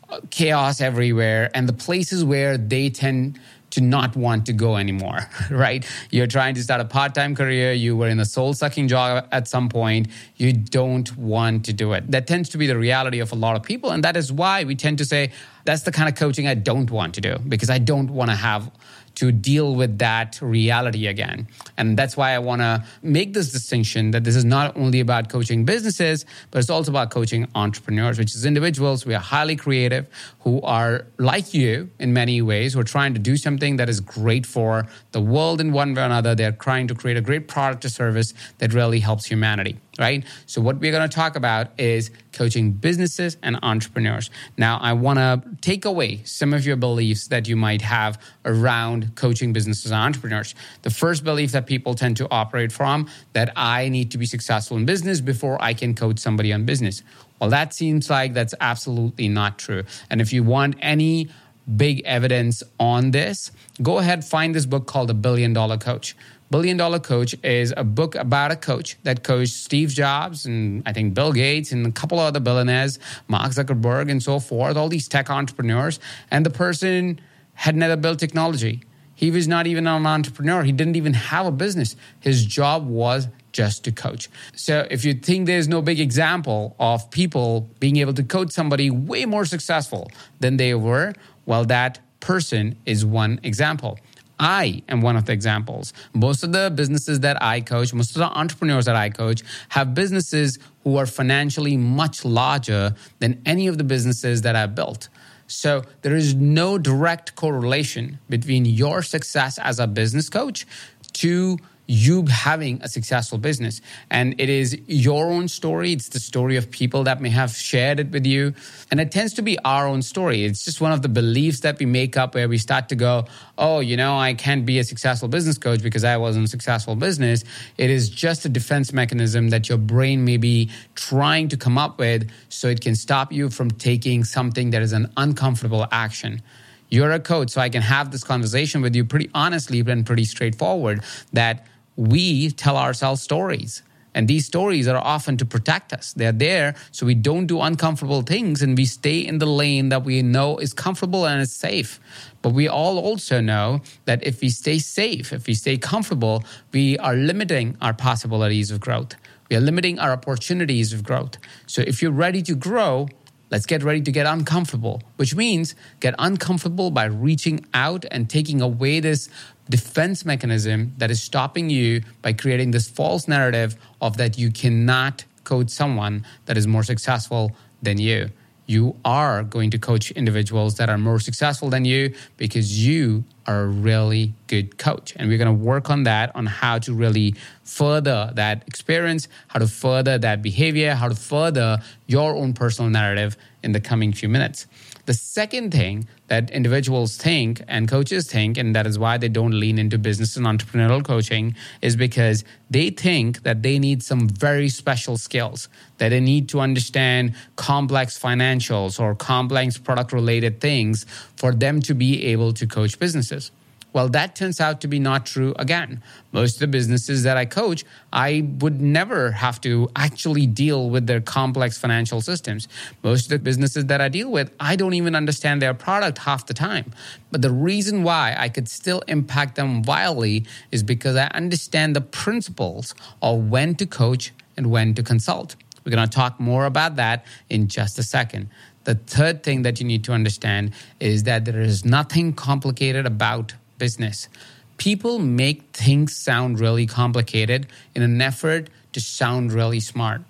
uh, 0.10 0.20
chaos 0.30 0.80
everywhere, 0.80 1.50
and 1.56 1.68
the 1.68 1.74
places 1.74 2.24
where 2.24 2.58
they 2.58 2.92
tend 2.92 3.40
to 3.80 3.86
not 3.86 4.16
want 4.16 4.46
to 4.48 4.54
go 4.54 4.76
anymore, 4.76 5.20
right? 5.50 5.86
You're 6.12 6.28
trying 6.28 6.56
to 6.56 6.64
start 6.64 6.82
a 6.82 6.86
part 6.86 7.16
time 7.16 7.36
career, 7.36 7.74
you 7.74 7.96
were 7.96 8.10
in 8.10 8.20
a 8.20 8.26
soul 8.26 8.54
sucking 8.54 8.88
job 8.88 9.28
at 9.32 9.48
some 9.48 9.70
point, 9.70 10.08
you 10.36 10.54
don't 10.54 11.16
want 11.18 11.66
to 11.66 11.74
do 11.74 11.94
it. 11.94 12.12
That 12.12 12.28
tends 12.28 12.50
to 12.50 12.58
be 12.58 12.68
the 12.68 12.78
reality 12.78 13.20
of 13.20 13.32
a 13.32 13.36
lot 13.36 13.56
of 13.56 13.64
people. 13.64 13.92
And 13.92 14.04
that 14.04 14.18
is 14.18 14.32
why 14.32 14.64
we 14.64 14.76
tend 14.76 14.98
to 14.98 15.06
say, 15.06 15.32
that's 15.66 15.84
the 15.84 15.92
kind 15.92 16.10
of 16.10 16.16
coaching 16.16 16.48
I 16.48 16.56
don't 16.56 16.90
want 16.90 17.16
to 17.16 17.22
do 17.22 17.38
because 17.48 17.70
I 17.70 17.78
don't 17.78 18.10
want 18.10 18.30
to 18.32 18.36
have 18.36 18.72
to 19.16 19.32
deal 19.32 19.76
with 19.76 19.98
that 20.00 20.40
reality 20.42 21.08
again. 21.08 21.48
And 21.78 21.98
that's 21.98 22.16
why 22.16 22.32
I 22.32 22.40
want 22.40 22.62
to 22.62 22.84
make 23.02 23.34
this 23.34 23.52
distinction 23.52 24.12
that 24.12 24.24
this 24.24 24.36
is 24.36 24.46
not 24.46 24.76
only 24.78 25.00
about 25.00 25.30
coaching 25.30 25.66
businesses, 25.66 26.26
but 26.52 26.60
it's 26.60 26.70
also 26.70 26.92
about 26.92 27.12
coaching 27.12 27.48
entrepreneurs, 27.56 28.18
which 28.18 28.36
is 28.36 28.46
individuals 28.46 29.04
who 29.04 29.14
are 29.14 29.20
highly 29.20 29.56
creative, 29.56 30.08
who 30.40 30.62
are 30.62 31.06
like 31.18 31.54
you 31.54 31.90
in 32.00 32.14
many 32.14 32.42
ways, 32.42 32.74
who 32.74 32.80
are 32.80 32.84
trying 32.84 33.14
to 33.14 33.20
do 33.20 33.38
something 33.38 33.78
that 33.78 33.90
is 33.90 34.00
great 34.00 34.46
for 34.46 34.88
the 35.12 35.22
world 35.22 35.62
in 35.62 35.72
one 35.72 35.94
way 35.94 36.02
or 36.02 36.06
another. 36.06 36.36
They're 36.36 36.52
trying 36.52 36.88
to 36.88 36.96
create 36.96 37.18
a 37.18 37.22
great 37.22 37.48
product 37.48 37.86
or 37.86 37.90
service 37.90 38.34
that 38.60 38.74
really 38.74 39.00
helps 39.00 39.26
humanity 39.26 39.78
right? 40.00 40.24
So, 40.46 40.62
what 40.62 40.80
we're 40.80 40.92
going 40.92 41.08
to 41.08 41.14
talk 41.14 41.36
about 41.36 41.78
is 41.78 42.10
coaching 42.32 42.72
businesses 42.72 43.38
and 43.42 43.60
entrepreneurs. 43.64 44.30
Now, 44.58 44.78
I 44.78 44.94
want 44.94 45.20
to 45.20 45.42
take 45.62 45.86
away 45.86 46.22
some 46.24 46.54
of 46.54 46.66
your 46.66 46.76
beliefs 46.76 47.28
that 47.28 47.48
you 47.48 47.56
might 47.56 47.82
have 47.82 48.22
around 48.46 49.16
coaching 49.16 49.54
businesses 49.54 49.92
and 49.92 50.02
entrepreneurs. 50.02 50.56
The 50.84 50.90
first 50.90 51.24
belief 51.24 51.52
that 51.52 51.66
people 51.66 51.96
tend 51.96 52.18
to 52.18 52.28
operate 52.30 52.72
from 52.72 53.08
that 53.34 53.52
I 53.56 53.90
need 53.90 54.12
to 54.12 54.18
be 54.18 54.26
successful 54.26 54.78
in 54.78 54.86
business 54.86 55.22
before 55.22 55.62
I 55.62 55.74
can 55.74 55.96
coach 55.96 56.20
somebody 56.20 56.54
on 56.54 56.66
business. 56.66 57.04
Well, 57.40 57.50
that 57.50 57.74
seems 57.74 58.10
like 58.10 58.34
that's 58.34 58.54
absolutely 58.60 59.30
not 59.30 59.58
true. 59.58 59.84
And 60.10 60.22
if 60.22 60.34
you 60.34 60.44
want 60.44 60.76
any 60.82 61.30
big 61.78 62.02
evidence 62.06 62.64
on 62.80 63.12
this, 63.12 63.52
go 63.82 64.00
ahead 64.00 64.26
find 64.26 64.56
this 64.56 64.66
book 64.66 64.88
called 64.88 65.10
The 65.10 65.14
Billion 65.14 65.54
Dollar 65.54 65.78
Coach 65.78 66.16
Billion 66.52 66.78
Dollar 66.78 67.00
Coach 67.00 67.36
is 67.44 67.74
a 67.78 67.84
book 67.84 68.16
about 68.16 68.52
a 68.52 68.56
coach 68.56 68.98
that 69.04 69.24
coached 69.24 69.54
Steve 69.54 69.90
Jobs 69.90 70.48
and 70.48 70.82
I 70.86 70.94
think 70.94 71.14
Bill 71.14 71.32
Gates 71.32 71.72
and 71.72 71.86
a 71.86 71.92
couple 71.92 72.20
other 72.20 72.40
billionaires, 72.40 72.98
Mark 73.28 73.52
Zuckerberg 73.52 74.10
and 74.10 74.22
so 74.22 74.40
forth, 74.40 74.76
all 74.76 74.90
these 74.90 75.08
tech 75.08 75.30
entrepreneurs. 75.30 76.00
And 76.32 76.44
the 76.44 76.50
person 76.50 77.22
had 77.54 77.76
never 77.76 77.96
built 77.96 78.18
technology. 78.18 78.82
He 79.14 79.30
was 79.30 79.48
not 79.48 79.68
even 79.68 79.86
an 79.86 80.08
entrepreneur. 80.08 80.64
He 80.64 80.72
didn't 80.72 80.96
even 80.96 81.14
have 81.14 81.46
a 81.46 81.52
business. 81.52 81.96
His 82.20 82.46
job 82.46 82.88
was 82.88 83.28
just 83.52 83.84
to 83.84 83.92
coach. 83.92 84.30
So 84.56 84.88
if 84.90 85.06
you 85.06 85.14
think 85.14 85.46
there's 85.46 85.68
no 85.68 85.82
big 85.82 86.00
example 86.00 86.76
of 86.80 87.12
people 87.12 87.70
being 87.80 87.98
able 87.98 88.14
to 88.14 88.24
coach 88.24 88.52
somebody 88.52 88.90
way 88.90 89.26
more 89.26 89.46
successful 89.46 90.10
than 90.40 90.58
they 90.58 90.74
were, 90.74 91.14
well, 91.46 91.66
that 91.66 92.00
person 92.22 92.76
is 92.86 93.06
one 93.06 93.40
example. 93.44 94.00
I 94.40 94.84
am 94.88 95.02
one 95.02 95.18
of 95.18 95.26
the 95.26 95.34
examples. 95.34 95.94
Most 96.14 96.44
of 96.44 96.52
the 96.52 96.72
businesses 96.74 97.20
that 97.22 97.42
I 97.44 97.62
coach, 97.62 97.94
most 97.94 98.12
of 98.12 98.20
the 98.20 98.30
entrepreneurs 98.30 98.86
that 98.86 98.96
I 98.96 99.10
coach 99.10 99.44
have 99.70 99.94
businesses 99.94 100.60
who 100.84 100.98
are 100.98 101.06
financially 101.06 101.76
much 101.76 102.24
larger 102.24 102.96
than 103.20 103.42
any 103.46 103.68
of 103.68 103.78
the 103.78 103.84
businesses 103.84 104.42
that 104.44 104.56
I've 104.56 104.76
built. 104.76 105.10
So 105.48 105.84
there 106.04 106.16
is 106.16 106.36
no 106.36 106.78
direct 106.78 107.36
correlation 107.36 108.20
between 108.30 108.66
your 108.66 109.02
success 109.02 109.58
as 109.58 109.80
a 109.80 109.88
business 109.88 110.30
coach 110.30 110.66
to 111.14 111.58
you 111.90 112.24
having 112.28 112.80
a 112.84 112.88
successful 112.88 113.40
business. 113.40 113.82
And 114.12 114.40
it 114.40 114.48
is 114.48 114.80
your 114.86 115.26
own 115.32 115.48
story. 115.48 115.92
It's 115.92 116.10
the 116.10 116.20
story 116.20 116.56
of 116.56 116.70
people 116.70 117.04
that 117.06 117.20
may 117.20 117.30
have 117.30 117.50
shared 117.50 118.00
it 118.00 118.12
with 118.12 118.28
you. 118.28 118.54
And 118.92 119.00
it 119.00 119.12
tends 119.12 119.34
to 119.34 119.42
be 119.42 119.58
our 119.66 119.88
own 119.88 120.04
story. 120.04 120.46
It's 120.46 120.64
just 120.64 120.82
one 120.82 120.92
of 120.92 121.02
the 121.02 121.10
beliefs 121.10 121.62
that 121.62 121.80
we 121.80 121.88
make 121.88 122.16
up 122.16 122.36
where 122.36 122.48
we 122.48 122.60
start 122.60 122.90
to 122.90 122.96
go, 122.96 123.26
oh, 123.58 123.80
you 123.80 123.98
know, 123.98 124.20
I 124.20 124.36
can't 124.36 124.68
be 124.68 124.78
a 124.78 124.84
successful 124.84 125.30
business 125.30 125.58
coach 125.58 125.82
because 125.82 126.04
I 126.04 126.16
wasn't 126.18 126.46
a 126.46 126.48
successful 126.48 126.96
business. 126.96 127.44
It 127.80 127.90
is 127.90 128.08
just 128.08 128.46
a 128.46 128.50
defense 128.50 128.94
mechanism 128.94 129.50
that 129.50 129.68
your 129.68 129.80
brain 129.80 130.24
may 130.24 130.38
be 130.38 130.70
trying 130.94 131.48
to 131.50 131.58
come 131.58 131.80
up 131.80 131.98
with 131.98 132.30
so 132.50 132.68
it 132.68 132.82
can 132.82 132.94
stop 132.94 133.32
you 133.32 133.50
from 133.50 133.72
taking 133.72 134.24
something 134.24 134.70
that 134.70 134.84
is 134.84 134.94
an 134.94 135.12
uncomfortable 135.18 135.88
action 135.92 136.44
you're 136.92 137.12
a 137.12 137.20
coach 137.20 137.52
so 137.52 137.62
i 137.62 137.70
can 137.70 137.84
have 137.84 138.12
this 138.12 138.24
conversation 138.24 138.82
with 138.82 138.96
you 138.96 139.06
pretty 139.06 139.30
honestly 139.36 139.80
and 139.80 140.06
pretty 140.08 140.26
straightforward 140.26 141.04
that 141.34 141.68
we 142.00 142.50
tell 142.52 142.78
ourselves 142.78 143.22
stories. 143.22 143.84
And 144.16 144.28
these 144.28 144.46
stories 144.46 144.88
are 144.88 144.98
often 144.98 145.38
to 145.38 145.46
protect 145.46 145.94
us. 145.94 146.14
They're 146.14 146.32
there 146.32 146.76
so 146.92 147.06
we 147.06 147.14
don't 147.14 147.46
do 147.46 147.62
uncomfortable 147.62 148.22
things 148.22 148.62
and 148.62 148.78
we 148.78 148.86
stay 148.86 149.20
in 149.20 149.38
the 149.38 149.46
lane 149.46 149.90
that 149.90 150.04
we 150.04 150.22
know 150.22 150.58
is 150.58 150.74
comfortable 150.74 151.28
and 151.28 151.42
is 151.42 151.52
safe. 151.52 152.00
But 152.42 152.54
we 152.54 152.68
all 152.68 152.98
also 152.98 153.42
know 153.42 153.82
that 154.06 154.26
if 154.26 154.42
we 154.42 154.50
stay 154.50 154.80
safe, 154.80 155.32
if 155.34 155.46
we 155.46 155.54
stay 155.54 155.78
comfortable, 155.78 156.44
we 156.72 156.98
are 157.00 157.16
limiting 157.16 157.78
our 157.82 157.94
possibilities 157.94 158.72
of 158.72 158.80
growth. 158.80 159.16
We 159.50 159.58
are 159.58 159.62
limiting 159.62 160.00
our 160.00 160.12
opportunities 160.12 160.94
of 160.94 161.04
growth. 161.04 161.38
So 161.68 161.82
if 161.86 162.02
you're 162.02 162.12
ready 162.12 162.42
to 162.44 162.56
grow, 162.56 163.10
let's 163.52 163.66
get 163.66 163.84
ready 163.84 164.02
to 164.02 164.12
get 164.12 164.26
uncomfortable, 164.26 165.04
which 165.18 165.36
means 165.36 165.76
get 166.00 166.16
uncomfortable 166.18 166.92
by 166.92 167.06
reaching 167.06 167.66
out 167.74 168.06
and 168.10 168.30
taking 168.30 168.62
away 168.62 169.00
this 169.02 169.30
defense 169.70 170.26
mechanism 170.26 170.94
that 170.98 171.12
is 171.12 171.22
stopping 171.22 171.70
you 171.70 172.02
by 172.22 172.34
creating 172.34 172.72
this 172.72 172.90
false 172.90 173.28
narrative 173.28 173.76
of 174.02 174.18
that 174.18 174.38
you 174.38 174.52
cannot 174.52 175.26
coach 175.44 175.70
someone 175.70 176.26
that 176.46 176.58
is 176.58 176.68
more 176.68 176.84
successful 176.84 177.52
than 177.82 177.98
you. 177.98 178.30
You 178.66 178.96
are 179.04 179.42
going 179.42 179.72
to 179.72 179.80
coach 179.80 180.12
individuals 180.12 180.76
that 180.78 180.90
are 180.90 180.98
more 180.98 181.20
successful 181.20 181.72
than 181.72 181.86
you 181.86 182.14
because 182.38 182.86
you 182.86 183.24
are 183.48 183.62
a 183.62 183.68
really 183.68 184.36
good 184.46 184.78
coach. 184.78 185.14
And 185.16 185.28
we're 185.28 185.40
going 185.40 185.58
to 185.58 185.64
work 185.66 185.90
on 185.90 186.04
that, 186.04 186.36
on 186.36 186.46
how 186.46 186.78
to 186.80 186.94
really 186.94 187.34
further 187.64 188.32
that 188.36 188.64
experience, 188.68 189.28
how 189.48 189.58
to 189.58 189.68
further 189.68 190.20
that 190.20 190.44
behavior, 190.44 190.94
how 190.94 191.10
to 191.10 191.16
further 191.16 191.80
your 192.06 192.36
own 192.36 192.54
personal 192.54 192.92
narrative 192.92 193.38
in 193.64 193.72
the 193.72 193.82
coming 193.82 194.14
few 194.14 194.30
minutes. 194.30 194.68
The 195.06 195.14
second 195.14 195.72
thing 195.72 196.08
that 196.28 196.52
individuals 196.52 197.18
think 197.18 197.64
and 197.68 197.88
coaches 197.88 198.28
think, 198.28 198.58
and 198.58 198.76
that 198.76 198.86
is 198.86 199.00
why 199.00 199.18
they 199.18 199.30
don't 199.30 199.60
lean 199.60 199.80
into 199.80 199.98
business 199.98 200.38
and 200.38 200.46
entrepreneurial 200.46 201.04
coaching, 201.04 201.56
is 201.82 201.96
because 201.96 202.44
they 202.70 202.90
think 202.92 203.44
that 203.44 203.64
they 203.64 203.80
need 203.80 204.04
some 204.04 204.30
very 204.30 204.70
special 204.70 205.18
skills, 205.18 205.68
that 205.98 206.10
they 206.10 206.20
need 206.20 206.48
to 206.50 206.60
understand 206.60 207.34
complex 207.56 208.20
financials 208.20 209.00
or 209.00 209.16
complex 209.16 209.78
product 209.78 210.14
related 210.14 210.62
things 210.62 211.06
for 211.36 211.52
them 211.54 211.82
to 211.82 211.96
be 211.96 212.26
able 212.28 212.54
to 212.54 212.68
coach 212.68 213.00
businesses. 213.00 213.52
Well, 213.92 214.08
that 214.10 214.36
turns 214.36 214.62
out 214.62 214.82
to 214.82 214.88
be 214.88 215.00
not 215.00 215.26
true 215.26 215.56
again. 215.58 216.04
Most 216.32 216.56
of 216.56 216.60
the 216.60 216.68
businesses 216.68 217.24
that 217.24 217.38
I 217.38 217.46
coach, 217.46 217.84
I 218.14 218.48
would 218.60 218.80
never 218.80 219.32
have 219.32 219.60
to 219.62 219.90
actually 219.96 220.46
deal 220.46 220.90
with 220.92 221.08
their 221.08 221.22
complex 221.22 221.78
financial 221.78 222.22
systems. 222.22 222.68
Most 223.02 223.26
of 223.26 223.30
the 223.30 223.40
businesses 223.40 223.86
that 223.86 224.00
I 224.00 224.10
deal 224.10 224.30
with, 224.30 224.52
I 224.60 224.76
don't 224.76 224.94
even 224.94 225.16
understand 225.16 225.62
their 225.62 225.74
product 225.74 226.20
half 226.20 226.46
the 226.46 226.54
time. 226.54 226.94
But 227.32 227.42
the 227.42 227.52
reason 227.52 228.04
why 228.04 228.36
I 228.38 228.48
could 228.50 228.70
still 228.70 229.02
impact 229.08 229.56
them 229.56 229.82
wildly 229.82 230.46
is 230.72 230.84
because 230.84 231.16
I 231.16 231.26
understand 231.28 231.96
the 231.96 232.02
principles 232.02 232.94
of 233.24 233.50
when 233.50 233.74
to 233.76 233.88
coach 233.88 234.34
and 234.56 234.70
when 234.70 234.94
to 234.94 235.02
consult. 235.02 235.56
We're 235.84 235.96
going 235.96 236.08
to 236.08 236.16
talk 236.16 236.40
more 236.40 236.66
about 236.66 236.98
that 236.98 237.26
in 237.50 237.68
just 237.68 237.98
a 237.98 238.04
second. 238.04 238.50
The 238.84 238.96
third 238.96 239.42
thing 239.44 239.64
that 239.64 239.80
you 239.80 239.88
need 239.88 240.04
to 240.04 240.14
understand 240.14 240.74
is 241.00 241.24
that 241.24 241.46
there 241.46 241.60
is 241.60 241.86
nothing 241.86 242.34
complicated 242.34 243.06
about 243.06 243.54
business. 243.80 244.30
People 244.78 245.18
make 245.18 245.64
things 245.74 246.16
sound 246.16 246.60
really 246.60 246.86
complicated 246.86 247.68
in 247.96 248.02
an 248.04 248.22
effort 248.22 248.70
to 248.94 249.00
sound 249.02 249.52
really 249.52 249.80
smart. 249.80 250.22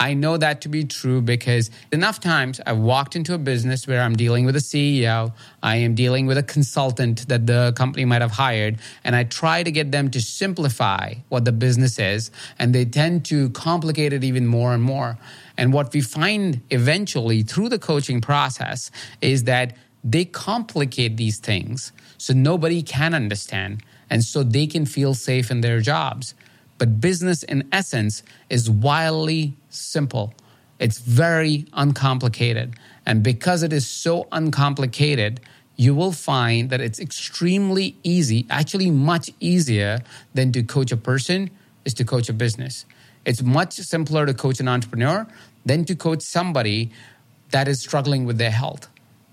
I 0.00 0.14
know 0.14 0.38
that 0.38 0.62
to 0.62 0.70
be 0.70 0.84
true 0.84 1.20
because 1.20 1.70
enough 1.92 2.20
times 2.20 2.58
I've 2.66 2.78
walked 2.78 3.16
into 3.16 3.34
a 3.34 3.38
business 3.38 3.86
where 3.86 4.00
I'm 4.00 4.16
dealing 4.16 4.46
with 4.46 4.56
a 4.56 4.60
CEO, 4.60 5.34
I 5.62 5.76
am 5.76 5.94
dealing 5.94 6.24
with 6.26 6.38
a 6.38 6.42
consultant 6.42 7.28
that 7.28 7.46
the 7.46 7.74
company 7.76 8.06
might 8.06 8.22
have 8.22 8.30
hired, 8.30 8.78
and 9.04 9.14
I 9.14 9.24
try 9.24 9.62
to 9.62 9.70
get 9.70 9.92
them 9.92 10.10
to 10.12 10.20
simplify 10.22 11.16
what 11.28 11.44
the 11.44 11.52
business 11.52 11.98
is, 11.98 12.30
and 12.58 12.74
they 12.74 12.86
tend 12.86 13.26
to 13.26 13.50
complicate 13.50 14.14
it 14.14 14.24
even 14.24 14.46
more 14.46 14.72
and 14.72 14.82
more. 14.82 15.18
And 15.58 15.70
what 15.74 15.92
we 15.92 16.00
find 16.00 16.62
eventually 16.70 17.42
through 17.42 17.68
the 17.68 17.78
coaching 17.78 18.22
process 18.22 18.90
is 19.20 19.44
that 19.44 19.76
they 20.02 20.24
complicate 20.24 21.16
these 21.16 21.38
things 21.38 21.92
so 22.18 22.32
nobody 22.32 22.82
can 22.82 23.14
understand 23.14 23.82
and 24.08 24.24
so 24.24 24.42
they 24.42 24.66
can 24.66 24.86
feel 24.86 25.14
safe 25.14 25.50
in 25.50 25.60
their 25.60 25.80
jobs. 25.80 26.34
But 26.78 27.00
business, 27.00 27.42
in 27.42 27.68
essence, 27.72 28.22
is 28.48 28.70
wildly 28.70 29.54
simple. 29.68 30.34
It's 30.78 30.98
very 30.98 31.66
uncomplicated. 31.74 32.74
And 33.04 33.22
because 33.22 33.62
it 33.62 33.72
is 33.72 33.86
so 33.86 34.26
uncomplicated, 34.32 35.40
you 35.76 35.94
will 35.94 36.12
find 36.12 36.70
that 36.70 36.80
it's 36.80 36.98
extremely 36.98 37.96
easy, 38.02 38.46
actually, 38.50 38.90
much 38.90 39.30
easier 39.40 40.00
than 40.34 40.52
to 40.52 40.62
coach 40.62 40.92
a 40.92 40.96
person 40.96 41.50
is 41.84 41.94
to 41.94 42.04
coach 42.04 42.28
a 42.28 42.32
business. 42.32 42.86
It's 43.24 43.42
much 43.42 43.74
simpler 43.74 44.24
to 44.24 44.34
coach 44.34 44.60
an 44.60 44.68
entrepreneur 44.68 45.26
than 45.64 45.84
to 45.84 45.94
coach 45.94 46.22
somebody 46.22 46.90
that 47.50 47.68
is 47.68 47.80
struggling 47.80 48.24
with 48.24 48.38
their 48.38 48.50
health 48.50 48.88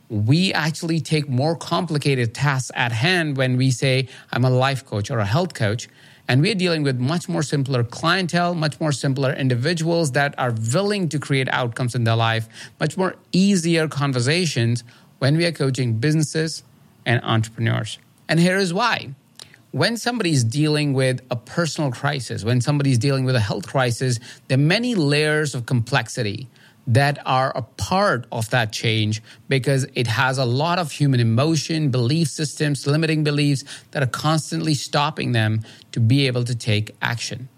we 0.10 0.54
actually 0.54 1.00
take 1.00 1.28
more 1.28 1.56
complicated 1.56 2.34
tasks 2.34 2.72
at 2.76 2.92
hand 2.92 3.38
when 3.38 3.58
we 3.58 3.72
say, 3.72 4.08
I'm 4.32 4.46
a 4.46 4.50
life 4.50 4.86
coach 4.86 5.12
or 5.12 5.20
a 5.20 5.26
health 5.26 5.54
coach. 5.54 5.90
And 6.30 6.42
we're 6.42 6.56
dealing 6.56 6.84
with 6.84 7.00
much 7.00 7.30
more 7.30 7.42
simpler 7.42 7.84
clientele, 7.84 8.54
much 8.54 8.80
more 8.80 8.92
simpler 8.92 9.34
individuals 9.34 10.12
that 10.12 10.36
are 10.38 10.54
willing 10.74 11.08
to 11.10 11.20
create 11.20 11.48
outcomes 11.50 11.96
in 11.96 12.04
their 12.04 12.18
life, 12.18 12.50
much 12.80 12.98
more 12.98 13.16
easier 13.32 13.88
conversations 13.88 14.84
when 15.20 15.38
we 15.38 15.46
are 15.46 15.52
coaching 15.52 15.94
businesses 15.94 16.64
and 17.06 17.22
entrepreneurs. 17.24 17.98
And 18.28 18.40
here 18.40 18.58
is 18.58 18.74
why. 18.74 19.16
When 19.72 19.96
somebody's 19.96 20.44
dealing 20.44 20.94
with 20.94 21.22
a 21.30 21.36
personal 21.36 21.92
crisis, 21.92 22.44
when 22.44 22.62
somebody's 22.62 22.98
dealing 22.98 23.26
with 23.26 23.36
a 23.36 23.40
health 23.40 23.68
crisis, 23.68 24.20
there 24.48 24.58
are 24.58 24.62
many 24.62 24.96
layers 24.96 25.56
of 25.56 25.66
complexity 25.66 26.48
that 26.88 27.20
are 27.26 27.52
a 27.56 27.62
part 27.62 28.26
of 28.32 28.50
that 28.50 28.72
change 28.72 29.22
because 29.50 29.86
it 29.94 30.08
has 30.08 30.38
a 30.38 30.46
lot 30.46 30.80
of 30.80 30.92
human 30.92 31.20
emotion, 31.20 31.92
belief 31.92 32.30
systems, 32.30 32.88
limiting 32.88 33.26
beliefs 33.26 33.66
that 33.92 34.02
are 34.02 34.08
constantly 34.08 34.74
stopping 34.74 35.34
them 35.34 35.62
to 35.92 36.00
be 36.00 36.28
able 36.28 36.46
to 36.46 36.56
take 36.56 36.96
action. 37.02 37.50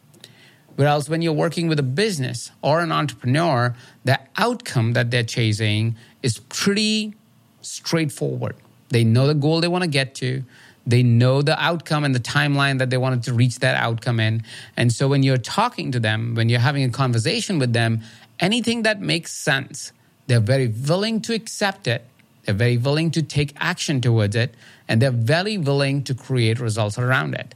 Whereas 0.75 1.09
when 1.09 1.21
you're 1.21 1.33
working 1.33 1.67
with 1.67 1.77
a 1.77 1.83
business 1.83 2.51
or 2.62 2.79
an 2.79 2.91
entrepreneur, 2.91 3.75
the 4.05 4.19
outcome 4.38 4.93
that 4.93 5.12
they're 5.12 5.24
chasing 5.24 5.95
is 6.24 6.39
pretty 6.39 7.13
straightforward. 7.62 8.55
They 8.89 9.03
know 9.03 9.27
the 9.27 9.33
goal 9.33 9.62
they 9.62 9.67
want 9.67 9.83
to 9.83 9.89
get 9.89 10.15
to. 10.15 10.43
They 10.88 11.03
know 11.03 11.41
the 11.41 11.62
outcome 11.62 12.03
and 12.03 12.15
the 12.15 12.19
timeline 12.19 12.79
that 12.79 12.89
they 12.89 12.98
wanted 12.98 13.24
to 13.24 13.33
reach 13.33 13.59
that 13.59 13.75
outcome 13.75 14.19
in. 14.19 14.43
And 14.75 14.91
so 14.91 15.07
when 15.07 15.21
you're 15.21 15.38
talking 15.38 15.91
to 15.91 16.00
them, 16.00 16.33
when 16.33 16.50
you're 16.50 16.59
having 16.59 16.83
a 16.83 16.89
conversation 16.89 17.59
with 17.59 17.74
them, 17.74 18.01
anything 18.39 18.84
that 18.84 19.01
makes 19.01 19.34
sense, 19.34 19.91
they're 20.27 20.39
very 20.39 20.67
willing 20.67 21.22
to 21.22 21.34
accept 21.34 21.88
it. 21.88 22.05
They're 22.43 22.55
very 22.55 22.77
willing 22.77 23.12
to 23.12 23.22
take 23.22 23.53
action 23.58 24.01
towards 24.01 24.36
it. 24.36 24.55
And 24.88 25.01
they're 25.01 25.12
very 25.12 25.58
willing 25.58 26.03
to 26.03 26.13
create 26.13 26.60
results 26.60 26.98
around 26.98 27.36
it 27.36 27.55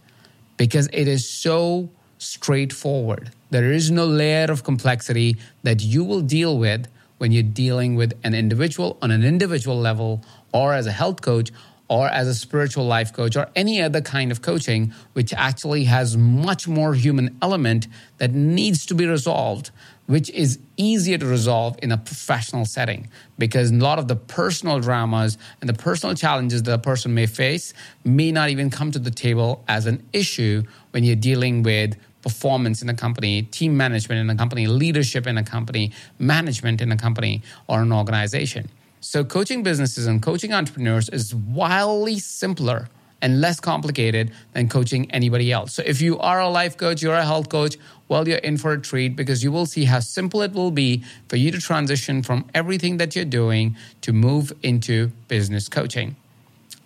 because 0.58 0.88
it 0.94 1.08
is 1.08 1.28
so 1.28 1.90
straightforward. 2.18 3.32
There 3.50 3.72
is 3.72 3.92
no 3.92 4.06
layer 4.06 4.52
of 4.52 4.64
complexity 4.64 5.38
that 5.64 5.82
you 5.82 6.04
will 6.04 6.22
deal 6.22 6.58
with 6.58 6.88
when 7.18 7.32
you're 7.32 7.44
dealing 7.44 7.96
with 7.96 8.14
an 8.24 8.34
individual 8.34 8.98
on 9.02 9.12
an 9.12 9.24
individual 9.24 9.78
level 9.78 10.24
or 10.52 10.74
as 10.74 10.88
a 10.88 10.92
health 10.92 11.22
coach 11.22 11.52
or 11.88 12.08
as 12.08 12.28
a 12.28 12.34
spiritual 12.34 12.86
life 12.86 13.14
coach 13.14 13.36
or 13.36 13.48
any 13.56 13.82
other 13.82 14.02
kind 14.02 14.32
of 14.32 14.42
coaching 14.42 14.94
which 15.14 15.34
actually 15.34 15.84
has 15.84 16.18
much 16.18 16.68
more 16.68 16.94
human 16.94 17.38
element 17.42 17.88
that 18.18 18.32
needs 18.32 18.86
to 18.86 18.96
be 18.96 19.06
resolved 19.06 19.72
which 20.08 20.30
is 20.32 20.60
easier 20.78 21.18
to 21.18 21.26
resolve 21.26 21.78
in 21.82 21.92
a 21.92 21.98
professional 21.98 22.66
setting 22.66 23.10
because 23.38 23.72
a 23.72 23.76
lot 23.76 24.00
of 24.00 24.08
the 24.08 24.16
personal 24.16 24.80
dramas 24.80 25.38
and 25.62 25.70
the 25.70 25.74
personal 25.74 26.16
challenges 26.16 26.64
that 26.64 26.74
a 26.74 26.78
person 26.78 27.14
may 27.14 27.26
face 27.26 27.74
may 28.04 28.32
not 28.32 28.50
even 28.50 28.70
come 28.70 28.92
to 28.92 29.00
the 29.00 29.12
table 29.12 29.64
as 29.68 29.86
an 29.86 30.06
issue 30.12 30.64
when 30.92 31.04
you're 31.04 31.16
dealing 31.16 31.64
with 31.64 31.96
performance 32.22 32.82
in 32.82 32.90
a 32.90 32.94
company, 32.94 33.44
team 33.44 33.76
management 33.78 34.20
in 34.20 34.30
a 34.30 34.36
company, 34.36 34.66
leadership 34.66 35.28
in 35.28 35.38
a 35.38 35.44
company, 35.44 35.92
management 36.18 36.82
in 36.82 36.92
a 36.92 36.98
company 36.98 37.42
or 37.68 37.82
an 37.82 37.92
organization. 37.92 38.70
So, 39.02 39.26
coaching 39.26 39.64
businesses 39.64 40.08
and 40.08 40.24
coaching 40.24 40.54
entrepreneurs 40.54 41.10
is 41.10 41.36
wildly 41.36 42.20
simpler 42.20 42.88
and 43.22 43.42
less 43.42 43.60
complicated 43.60 44.32
than 44.54 44.70
coaching 44.70 45.12
anybody 45.12 45.52
else. 45.52 45.74
So, 45.74 45.84
if 45.86 46.02
you 46.02 46.18
are 46.20 46.40
a 46.40 46.48
life 46.48 46.78
coach, 46.78 47.02
you're 47.02 47.16
a 47.16 47.26
health 47.26 47.50
coach, 47.50 47.76
well, 48.14 48.28
you're 48.28 48.38
in 48.38 48.58
for 48.58 48.74
a 48.74 48.80
treat 48.80 49.16
because 49.16 49.44
you 49.44 49.52
will 49.52 49.66
see 49.66 49.86
how 49.86 50.00
simple 50.00 50.44
it 50.44 50.54
will 50.54 50.70
be 50.70 51.04
for 51.30 51.36
you 51.36 51.50
to 51.50 51.60
transition 51.60 52.22
from 52.22 52.46
everything 52.54 52.98
that 52.98 53.16
you're 53.16 53.26
doing 53.26 53.76
to 54.02 54.14
move 54.14 54.54
into 54.62 55.08
business 55.28 55.68
coaching. 55.68 56.16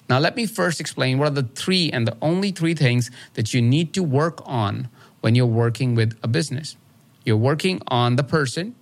Now, 0.10 0.20
let 0.20 0.38
me 0.38 0.46
first 0.46 0.80
explain 0.80 1.18
what 1.18 1.28
are 1.28 1.42
the 1.42 1.44
three 1.44 1.92
and 1.92 2.08
the 2.08 2.16
only 2.22 2.52
three 2.52 2.76
things 2.76 3.12
that 3.34 3.54
you 3.54 3.62
need 3.62 3.92
to 3.96 4.04
work 4.04 4.40
on 4.46 4.88
when 5.20 5.36
you're 5.36 5.46
working 5.46 5.96
with 5.96 6.18
a 6.24 6.30
business. 6.30 6.78
You're 7.26 7.36
working 7.36 7.82
on 7.90 8.16
the 8.16 8.24
person, 8.24 8.74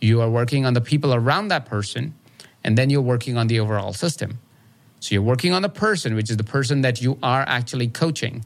you 0.00 0.20
are 0.20 0.28
working 0.28 0.66
on 0.66 0.74
the 0.74 0.80
people 0.80 1.14
around 1.14 1.46
that 1.46 1.64
person, 1.64 2.12
and 2.64 2.76
then 2.76 2.90
you're 2.90 3.08
working 3.12 3.36
on 3.36 3.46
the 3.46 3.60
overall 3.60 3.92
system. 3.92 4.40
So 4.98 5.14
you're 5.14 5.22
working 5.22 5.52
on 5.52 5.62
the 5.62 5.68
person, 5.68 6.16
which 6.16 6.28
is 6.28 6.38
the 6.38 6.50
person 6.56 6.80
that 6.80 7.00
you 7.00 7.18
are 7.22 7.44
actually 7.46 7.86
coaching. 7.86 8.44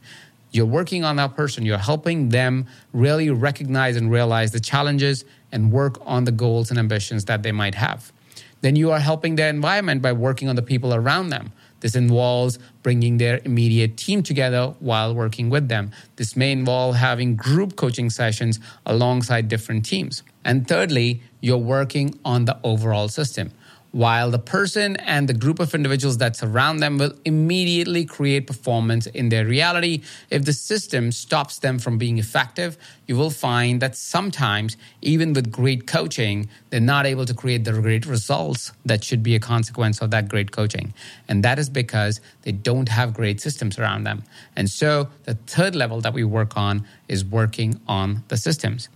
You're 0.53 0.67
working 0.67 1.03
on 1.03 1.15
that 1.15 1.35
person, 1.35 1.65
you're 1.65 1.79
helping 1.79 2.29
them 2.29 2.67
really 2.93 3.31
recognize 3.31 3.95
and 3.95 4.11
realize 4.11 4.51
the 4.51 4.59
challenges 4.59 5.25
and 5.51 5.71
work 5.71 5.97
on 6.05 6.25
the 6.25 6.31
goals 6.31 6.69
and 6.69 6.77
ambitions 6.77 7.25
that 7.25 7.41
they 7.41 7.51
might 7.51 7.73
have. 7.73 8.13
Then 8.61 8.75
you 8.75 8.91
are 8.91 8.99
helping 8.99 9.35
their 9.35 9.49
environment 9.49 10.03
by 10.03 10.13
working 10.13 10.47
on 10.49 10.55
the 10.55 10.61
people 10.61 10.93
around 10.93 11.29
them. 11.29 11.51
This 11.79 11.95
involves 11.95 12.59
bringing 12.83 13.17
their 13.17 13.41
immediate 13.43 13.97
team 13.97 14.21
together 14.21 14.75
while 14.79 15.15
working 15.15 15.49
with 15.49 15.69
them. 15.69 15.91
This 16.17 16.37
may 16.37 16.51
involve 16.51 16.95
having 16.95 17.35
group 17.35 17.75
coaching 17.75 18.11
sessions 18.11 18.59
alongside 18.85 19.47
different 19.47 19.85
teams. 19.85 20.21
And 20.45 20.67
thirdly, 20.67 21.23
you're 21.41 21.57
working 21.57 22.19
on 22.23 22.45
the 22.45 22.59
overall 22.63 23.07
system 23.07 23.51
while 23.93 24.31
the 24.31 24.39
person 24.39 24.95
and 24.97 25.29
the 25.29 25.33
group 25.35 25.59
of 25.59 25.75
individuals 25.75 26.17
that 26.17 26.35
surround 26.35 26.79
them 26.79 26.97
will 26.97 27.13
immediately 27.25 28.03
create 28.03 28.47
performance 28.47 29.05
in 29.05 29.29
their 29.29 29.45
reality. 29.45 30.01
If 30.31 30.45
the 30.45 30.51
system 30.51 31.11
stops 31.11 31.59
them 31.59 31.77
from 31.77 31.99
being 31.99 32.17
effective, 32.17 32.75
you 33.07 33.15
will 33.15 33.29
find 33.29 33.79
that 33.83 33.95
sometimes, 33.95 34.77
even 35.03 35.33
with 35.33 35.51
great 35.51 35.85
coaching, 35.85 36.49
they're 36.71 36.79
not 36.79 37.05
able 37.05 37.25
to 37.25 37.35
create 37.35 37.65
the 37.65 37.73
great 37.73 38.07
results 38.07 38.71
that 38.83 39.03
should 39.03 39.21
be 39.21 39.35
a 39.35 39.39
consequence 39.39 40.01
of 40.01 40.09
that 40.09 40.27
great 40.27 40.51
coaching. 40.51 40.91
And 41.27 41.43
that 41.43 41.59
is 41.59 41.69
because 41.69 42.19
they 42.41 42.51
don't 42.51 42.89
have 42.89 43.13
great 43.13 43.39
systems 43.41 43.77
around 43.77 44.05
them. 44.05 44.23
And 44.55 44.71
so 44.71 45.09
the 45.25 45.35
third 45.45 45.75
level 45.75 46.01
that 46.01 46.13
we 46.15 46.23
work 46.23 46.57
on 46.57 46.87
is 47.07 47.23
working 47.23 47.79
on 47.87 48.23
the 48.29 48.37
systems 48.37 48.89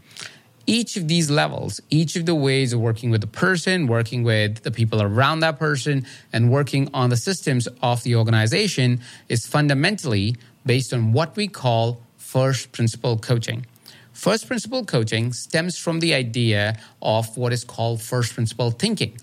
each 0.67 0.97
of 0.97 1.08
these 1.08 1.32
levels, 1.32 1.82
each 1.89 2.15
of 2.15 2.25
the 2.25 2.36
ways 2.36 2.73
of 2.73 2.80
working 2.80 3.10
with 3.10 3.21
the 3.21 3.27
person, 3.27 3.88
working 3.88 4.21
with 4.23 4.63
the 4.63 4.71
people 4.71 5.01
around 5.01 5.39
that 5.39 5.58
person, 5.58 6.06
and 6.32 6.51
working 6.51 6.89
on 6.93 7.10
the 7.10 7.17
systems 7.17 7.67
of 7.82 8.03
the 8.03 8.15
organization 8.15 8.99
is 9.30 9.47
fundamentally 9.47 10.36
based 10.65 10.93
on 10.93 11.13
what 11.13 11.36
we 11.36 11.47
call 11.47 12.01
first 12.17 12.73
principle 12.73 13.17
coaching. 13.17 13.65
First 14.12 14.47
principle 14.47 14.84
coaching 14.84 15.32
stems 15.32 15.77
from 15.77 16.01
the 16.01 16.13
idea 16.13 16.77
of 17.01 17.38
what 17.38 17.53
is 17.53 17.63
called 17.63 18.01
first 18.01 18.34
principle 18.34 18.71
thinking. 18.71 19.17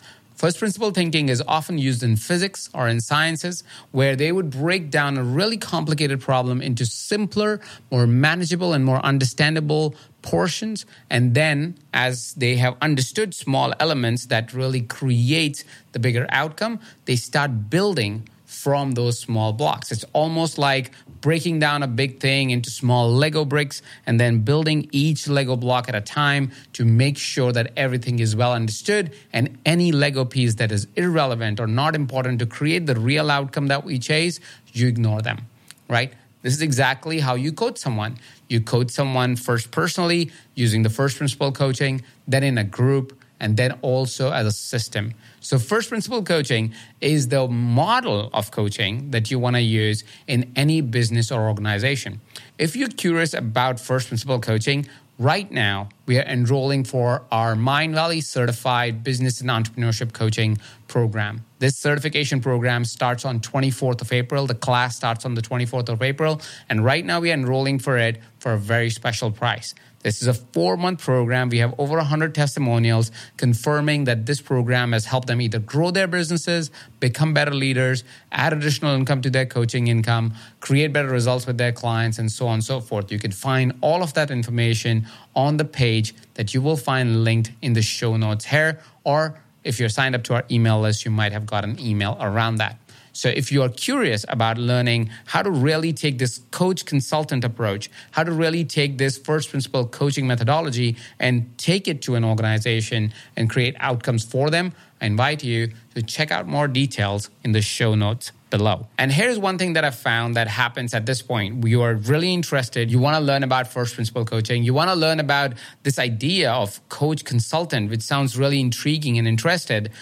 First 0.44 0.58
principle 0.58 0.90
thinking 0.90 1.30
is 1.30 1.42
often 1.48 1.78
used 1.78 2.02
in 2.02 2.16
physics 2.16 2.68
or 2.74 2.86
in 2.86 3.00
sciences, 3.00 3.64
where 3.92 4.14
they 4.14 4.30
would 4.30 4.50
break 4.50 4.90
down 4.90 5.16
a 5.16 5.24
really 5.24 5.56
complicated 5.56 6.20
problem 6.20 6.60
into 6.60 6.84
simpler, 6.84 7.62
more 7.90 8.06
manageable, 8.06 8.74
and 8.74 8.84
more 8.84 9.02
understandable 9.02 9.94
portions. 10.20 10.84
And 11.08 11.34
then, 11.34 11.78
as 11.94 12.34
they 12.34 12.56
have 12.56 12.76
understood 12.82 13.34
small 13.34 13.72
elements 13.80 14.26
that 14.26 14.52
really 14.52 14.82
create 14.82 15.64
the 15.92 15.98
bigger 15.98 16.26
outcome, 16.28 16.78
they 17.06 17.16
start 17.16 17.70
building 17.70 18.28
from 18.64 18.92
those 18.92 19.18
small 19.18 19.52
blocks. 19.52 19.92
It's 19.92 20.06
almost 20.14 20.56
like 20.56 20.90
breaking 21.20 21.58
down 21.58 21.82
a 21.82 21.86
big 21.86 22.18
thing 22.18 22.48
into 22.48 22.70
small 22.70 23.12
Lego 23.12 23.44
bricks 23.44 23.82
and 24.06 24.18
then 24.18 24.40
building 24.40 24.88
each 24.90 25.28
Lego 25.28 25.54
block 25.54 25.86
at 25.86 25.94
a 25.94 26.00
time 26.00 26.50
to 26.72 26.86
make 26.86 27.18
sure 27.18 27.52
that 27.52 27.72
everything 27.76 28.20
is 28.20 28.34
well 28.34 28.54
understood 28.54 29.12
and 29.34 29.58
any 29.66 29.92
Lego 29.92 30.24
piece 30.24 30.54
that 30.54 30.72
is 30.72 30.86
irrelevant 30.96 31.60
or 31.60 31.66
not 31.66 31.94
important 31.94 32.38
to 32.38 32.46
create 32.46 32.86
the 32.86 32.98
real 32.98 33.30
outcome 33.30 33.66
that 33.66 33.84
we 33.84 33.98
chase, 33.98 34.40
you 34.72 34.88
ignore 34.88 35.20
them, 35.20 35.46
right? 35.90 36.14
This 36.40 36.54
is 36.54 36.62
exactly 36.62 37.20
how 37.20 37.34
you 37.34 37.52
coach 37.52 37.76
someone. 37.76 38.16
You 38.48 38.62
coach 38.62 38.88
someone 38.88 39.36
first 39.36 39.72
personally 39.72 40.32
using 40.54 40.84
the 40.84 40.90
first 40.90 41.18
principle 41.18 41.52
coaching, 41.52 42.02
then 42.26 42.42
in 42.42 42.56
a 42.56 42.64
group, 42.64 43.14
and 43.44 43.58
then 43.58 43.72
also 43.82 44.32
as 44.32 44.46
a 44.46 44.50
system. 44.50 45.12
So, 45.40 45.58
first 45.58 45.90
principle 45.90 46.22
coaching 46.22 46.72
is 47.02 47.28
the 47.28 47.46
model 47.46 48.30
of 48.32 48.50
coaching 48.50 49.10
that 49.10 49.30
you 49.30 49.38
want 49.38 49.56
to 49.56 49.60
use 49.60 50.02
in 50.26 50.50
any 50.56 50.80
business 50.80 51.30
or 51.30 51.46
organization. 51.46 52.22
If 52.58 52.74
you're 52.74 52.88
curious 52.88 53.34
about 53.34 53.78
first 53.78 54.08
principle 54.08 54.40
coaching, 54.40 54.86
right 55.18 55.50
now 55.52 55.90
we 56.06 56.18
are 56.18 56.22
enrolling 56.22 56.84
for 56.84 57.22
our 57.30 57.54
Mindvalley 57.54 58.24
certified 58.24 59.04
business 59.04 59.42
and 59.42 59.50
entrepreneurship 59.50 60.14
coaching 60.14 60.56
program. 60.88 61.44
This 61.58 61.76
certification 61.76 62.40
program 62.40 62.86
starts 62.86 63.26
on 63.26 63.40
24th 63.40 64.00
of 64.00 64.10
April. 64.10 64.46
The 64.46 64.54
class 64.54 64.96
starts 64.96 65.26
on 65.26 65.34
the 65.34 65.42
24th 65.42 65.90
of 65.90 66.00
April, 66.00 66.40
and 66.70 66.82
right 66.82 67.04
now 67.04 67.20
we 67.20 67.30
are 67.30 67.34
enrolling 67.34 67.78
for 67.78 67.98
it 67.98 68.22
for 68.38 68.54
a 68.54 68.58
very 68.58 68.88
special 68.88 69.30
price. 69.30 69.74
This 70.04 70.20
is 70.20 70.28
a 70.28 70.34
four 70.34 70.76
month 70.76 71.00
program. 71.00 71.48
We 71.48 71.58
have 71.58 71.74
over 71.78 71.96
100 71.96 72.34
testimonials 72.34 73.10
confirming 73.38 74.04
that 74.04 74.26
this 74.26 74.38
program 74.38 74.92
has 74.92 75.06
helped 75.06 75.28
them 75.28 75.40
either 75.40 75.58
grow 75.58 75.90
their 75.90 76.06
businesses, 76.06 76.70
become 77.00 77.32
better 77.32 77.54
leaders, 77.54 78.04
add 78.30 78.52
additional 78.52 78.94
income 78.94 79.22
to 79.22 79.30
their 79.30 79.46
coaching 79.46 79.88
income, 79.88 80.34
create 80.60 80.92
better 80.92 81.08
results 81.08 81.46
with 81.46 81.56
their 81.56 81.72
clients, 81.72 82.18
and 82.18 82.30
so 82.30 82.46
on 82.46 82.54
and 82.54 82.64
so 82.64 82.80
forth. 82.82 83.10
You 83.10 83.18
can 83.18 83.32
find 83.32 83.72
all 83.80 84.02
of 84.02 84.12
that 84.12 84.30
information 84.30 85.06
on 85.34 85.56
the 85.56 85.64
page 85.64 86.14
that 86.34 86.52
you 86.52 86.60
will 86.60 86.76
find 86.76 87.24
linked 87.24 87.52
in 87.62 87.72
the 87.72 87.82
show 87.82 88.14
notes 88.18 88.44
here. 88.44 88.80
Or 89.04 89.40
if 89.64 89.80
you're 89.80 89.88
signed 89.88 90.14
up 90.14 90.22
to 90.24 90.34
our 90.34 90.44
email 90.50 90.80
list, 90.80 91.06
you 91.06 91.10
might 91.10 91.32
have 91.32 91.46
got 91.46 91.64
an 91.64 91.80
email 91.80 92.18
around 92.20 92.56
that. 92.56 92.78
So 93.14 93.28
if 93.28 93.52
you 93.52 93.62
are 93.62 93.68
curious 93.68 94.26
about 94.28 94.58
learning 94.58 95.10
how 95.26 95.42
to 95.42 95.50
really 95.50 95.92
take 95.92 96.18
this 96.18 96.40
coach 96.50 96.84
consultant 96.84 97.44
approach, 97.44 97.88
how 98.10 98.24
to 98.24 98.32
really 98.32 98.64
take 98.64 98.98
this 98.98 99.16
first 99.16 99.50
principle 99.50 99.86
coaching 99.86 100.26
methodology 100.26 100.96
and 101.20 101.56
take 101.56 101.86
it 101.86 102.02
to 102.02 102.16
an 102.16 102.24
organization 102.24 103.12
and 103.36 103.48
create 103.48 103.76
outcomes 103.78 104.24
for 104.24 104.50
them, 104.50 104.74
I 105.00 105.06
invite 105.06 105.44
you 105.44 105.72
to 105.94 106.02
check 106.02 106.32
out 106.32 106.48
more 106.48 106.66
details 106.66 107.30
in 107.44 107.52
the 107.52 107.62
show 107.62 107.94
notes 107.94 108.32
below. 108.50 108.88
And 108.98 109.12
here's 109.12 109.38
one 109.38 109.58
thing 109.58 109.74
that 109.74 109.84
I've 109.84 109.94
found 109.94 110.34
that 110.36 110.48
happens 110.48 110.92
at 110.92 111.06
this 111.06 111.22
point. 111.22 111.64
You 111.66 111.82
are 111.82 111.94
really 111.94 112.34
interested, 112.34 112.90
you 112.90 112.98
want 112.98 113.16
to 113.16 113.20
learn 113.20 113.44
about 113.44 113.68
first 113.68 113.94
principle 113.94 114.24
coaching, 114.24 114.64
you 114.64 114.74
want 114.74 114.90
to 114.90 114.96
learn 114.96 115.20
about 115.20 115.54
this 115.84 116.00
idea 116.00 116.50
of 116.52 116.80
coach 116.88 117.24
consultant, 117.24 117.90
which 117.90 118.02
sounds 118.02 118.36
really 118.36 118.60
intriguing 118.60 119.18
and 119.18 119.28
interested, 119.28 119.92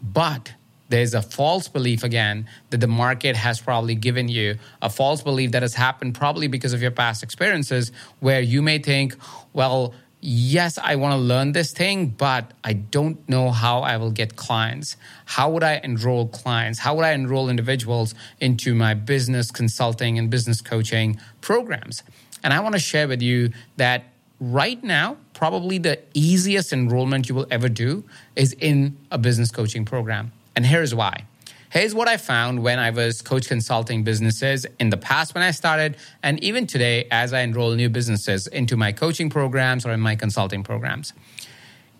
but 0.00 0.52
there's 0.88 1.14
a 1.14 1.22
false 1.22 1.68
belief 1.68 2.04
again 2.04 2.46
that 2.70 2.78
the 2.78 2.86
market 2.86 3.36
has 3.36 3.60
probably 3.60 3.94
given 3.94 4.28
you 4.28 4.56
a 4.82 4.90
false 4.90 5.22
belief 5.22 5.52
that 5.52 5.62
has 5.62 5.74
happened 5.74 6.14
probably 6.14 6.46
because 6.46 6.72
of 6.72 6.82
your 6.82 6.90
past 6.90 7.22
experiences 7.22 7.90
where 8.20 8.40
you 8.40 8.62
may 8.62 8.78
think 8.78 9.16
well 9.52 9.94
yes, 10.26 10.78
I 10.78 10.96
want 10.96 11.12
to 11.12 11.18
learn 11.18 11.52
this 11.52 11.72
thing, 11.72 12.06
but 12.06 12.52
I 12.64 12.72
don't 12.72 13.28
know 13.28 13.50
how 13.50 13.80
I 13.80 13.98
will 13.98 14.10
get 14.10 14.36
clients. 14.36 14.96
How 15.26 15.50
would 15.50 15.62
I 15.62 15.82
enroll 15.84 16.28
clients? 16.28 16.78
How 16.78 16.94
would 16.94 17.04
I 17.04 17.12
enroll 17.12 17.50
individuals 17.50 18.14
into 18.40 18.74
my 18.74 18.94
business 18.94 19.50
consulting 19.50 20.18
and 20.18 20.30
business 20.30 20.62
coaching 20.62 21.20
programs? 21.42 22.02
And 22.42 22.54
I 22.54 22.60
want 22.60 22.74
to 22.74 22.78
share 22.78 23.06
with 23.06 23.20
you 23.20 23.50
that 23.76 24.04
right 24.40 24.82
now, 24.82 25.18
probably 25.34 25.76
the 25.76 26.00
easiest 26.14 26.72
enrollment 26.72 27.28
you 27.28 27.34
will 27.34 27.46
ever 27.50 27.68
do 27.68 28.04
is 28.34 28.54
in 28.54 28.96
a 29.10 29.18
business 29.18 29.50
coaching 29.50 29.84
program. 29.84 30.32
And 30.56 30.64
here's 30.64 30.94
why. 30.94 31.24
Here's 31.70 31.92
what 31.92 32.06
I 32.06 32.18
found 32.18 32.62
when 32.62 32.78
I 32.78 32.90
was 32.90 33.20
coach 33.20 33.48
consulting 33.48 34.04
businesses 34.04 34.64
in 34.78 34.90
the 34.90 34.96
past 34.96 35.34
when 35.34 35.42
I 35.42 35.50
started, 35.50 35.96
and 36.22 36.40
even 36.44 36.68
today 36.68 37.08
as 37.10 37.32
I 37.32 37.40
enroll 37.40 37.72
new 37.74 37.88
businesses 37.88 38.46
into 38.46 38.76
my 38.76 38.92
coaching 38.92 39.28
programs 39.28 39.84
or 39.84 39.90
in 39.90 39.98
my 39.98 40.14
consulting 40.14 40.62
programs. 40.62 41.12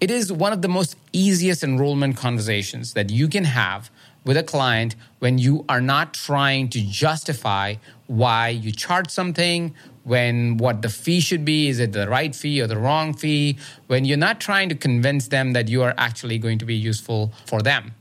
It 0.01 0.13
is 0.13 0.33
one 0.33 0.53
of 0.53 0.63
the 0.63 0.69
most 0.69 0.97
easiest 1.13 1.65
enrollment 1.65 2.17
conversations 2.17 2.93
that 2.93 3.11
you 3.11 3.27
can 3.27 3.43
have 3.43 3.91
with 4.25 4.37
a 4.37 4.45
client 4.45 4.95
when 5.19 5.39
you 5.39 5.65
are 5.69 5.81
not 5.81 6.15
trying 6.15 6.69
to 6.69 6.81
justify 6.81 7.75
why 8.07 8.51
you 8.51 8.71
charge 8.71 9.11
something, 9.11 9.75
when 10.05 10.57
what 10.57 10.83
the 10.83 10.89
fee 10.89 11.19
should 11.19 11.45
be, 11.45 11.69
is 11.69 11.81
it 11.81 11.93
the 11.93 12.09
right 12.09 12.35
fee 12.37 12.61
or 12.61 12.69
the 12.69 12.79
wrong 12.79 13.13
fee, 13.13 13.59
when 13.89 14.05
you're 14.05 14.17
not 14.17 14.41
trying 14.41 14.69
to 14.69 14.77
convince 14.77 15.29
them 15.29 15.53
that 15.53 15.67
you 15.69 15.83
are 15.83 15.95
actually 15.99 16.39
going 16.39 16.59
to 16.59 16.65
be 16.65 16.77
useful 16.77 17.33
for 17.47 17.61
them 17.61 17.93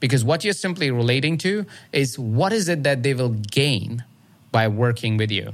because 0.00 0.24
what 0.24 0.42
you're 0.42 0.52
simply 0.52 0.90
relating 0.90 1.38
to 1.38 1.66
is 1.92 2.18
what 2.18 2.52
is 2.52 2.68
it 2.68 2.82
that 2.82 3.02
they 3.02 3.14
will 3.14 3.28
gain 3.28 4.04
by 4.50 4.66
working 4.66 5.16
with 5.16 5.30
you. 5.30 5.52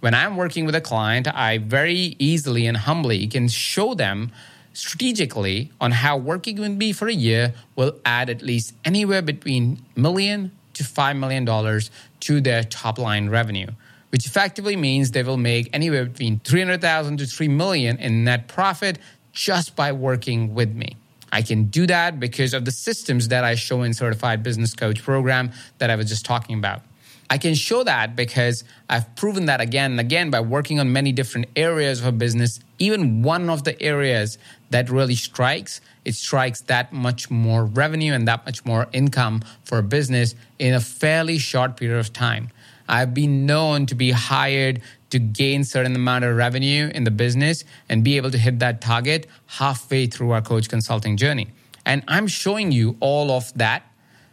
When 0.00 0.14
I'm 0.14 0.36
working 0.36 0.66
with 0.66 0.74
a 0.74 0.80
client, 0.80 1.28
I 1.28 1.58
very 1.58 2.16
easily 2.18 2.66
and 2.66 2.76
humbly 2.76 3.26
can 3.26 3.48
show 3.48 3.94
them 3.94 4.32
strategically 4.72 5.70
on 5.80 5.92
how 5.92 6.16
working 6.16 6.60
with 6.60 6.72
me 6.72 6.92
for 6.92 7.08
a 7.08 7.14
year 7.14 7.54
will 7.76 7.98
add 8.04 8.28
at 8.28 8.42
least 8.42 8.74
anywhere 8.84 9.22
between 9.22 9.82
million 9.96 10.50
to 10.74 10.84
$5 10.84 11.18
million 11.18 11.80
to 12.20 12.40
their 12.40 12.64
top 12.64 12.98
line 12.98 13.28
revenue, 13.28 13.68
which 14.10 14.26
effectively 14.26 14.76
means 14.76 15.12
they 15.12 15.22
will 15.22 15.36
make 15.36 15.70
anywhere 15.72 16.04
between 16.04 16.40
300,000 16.40 17.18
to 17.18 17.26
3 17.26 17.48
million 17.48 17.96
in 17.98 18.24
net 18.24 18.48
profit 18.48 18.98
just 19.32 19.76
by 19.76 19.92
working 19.92 20.54
with 20.54 20.74
me. 20.74 20.96
I 21.34 21.42
can 21.42 21.64
do 21.64 21.84
that 21.88 22.20
because 22.20 22.54
of 22.54 22.64
the 22.64 22.70
systems 22.70 23.26
that 23.28 23.42
I 23.42 23.56
show 23.56 23.82
in 23.82 23.92
Certified 23.92 24.44
Business 24.44 24.72
Coach 24.72 25.02
program 25.02 25.50
that 25.78 25.90
I 25.90 25.96
was 25.96 26.08
just 26.08 26.24
talking 26.24 26.56
about. 26.56 26.82
I 27.28 27.38
can 27.38 27.54
show 27.54 27.82
that 27.82 28.14
because 28.14 28.62
I've 28.88 29.16
proven 29.16 29.46
that 29.46 29.60
again 29.60 29.90
and 29.90 29.98
again 29.98 30.30
by 30.30 30.40
working 30.40 30.78
on 30.78 30.92
many 30.92 31.10
different 31.10 31.48
areas 31.56 32.00
of 32.00 32.06
a 32.06 32.12
business. 32.12 32.60
Even 32.78 33.22
one 33.22 33.50
of 33.50 33.64
the 33.64 33.80
areas 33.82 34.38
that 34.70 34.88
really 34.88 35.16
strikes, 35.16 35.80
it 36.04 36.14
strikes 36.14 36.60
that 36.62 36.92
much 36.92 37.32
more 37.32 37.64
revenue 37.64 38.12
and 38.12 38.28
that 38.28 38.46
much 38.46 38.64
more 38.64 38.86
income 38.92 39.42
for 39.64 39.78
a 39.78 39.82
business 39.82 40.36
in 40.60 40.72
a 40.72 40.80
fairly 40.80 41.38
short 41.38 41.76
period 41.76 41.98
of 41.98 42.12
time. 42.12 42.50
I've 42.88 43.14
been 43.14 43.46
known 43.46 43.86
to 43.86 43.94
be 43.94 44.10
hired 44.10 44.82
to 45.10 45.18
gain 45.18 45.64
certain 45.64 45.94
amount 45.94 46.24
of 46.24 46.36
revenue 46.36 46.90
in 46.94 47.04
the 47.04 47.10
business 47.10 47.64
and 47.88 48.02
be 48.02 48.16
able 48.16 48.30
to 48.30 48.38
hit 48.38 48.58
that 48.58 48.80
target 48.80 49.26
halfway 49.46 50.06
through 50.06 50.32
our 50.32 50.42
coach 50.42 50.68
consulting 50.68 51.16
journey. 51.16 51.48
And 51.86 52.02
I'm 52.08 52.26
showing 52.26 52.72
you 52.72 52.96
all 53.00 53.30
of 53.30 53.52
that 53.54 53.84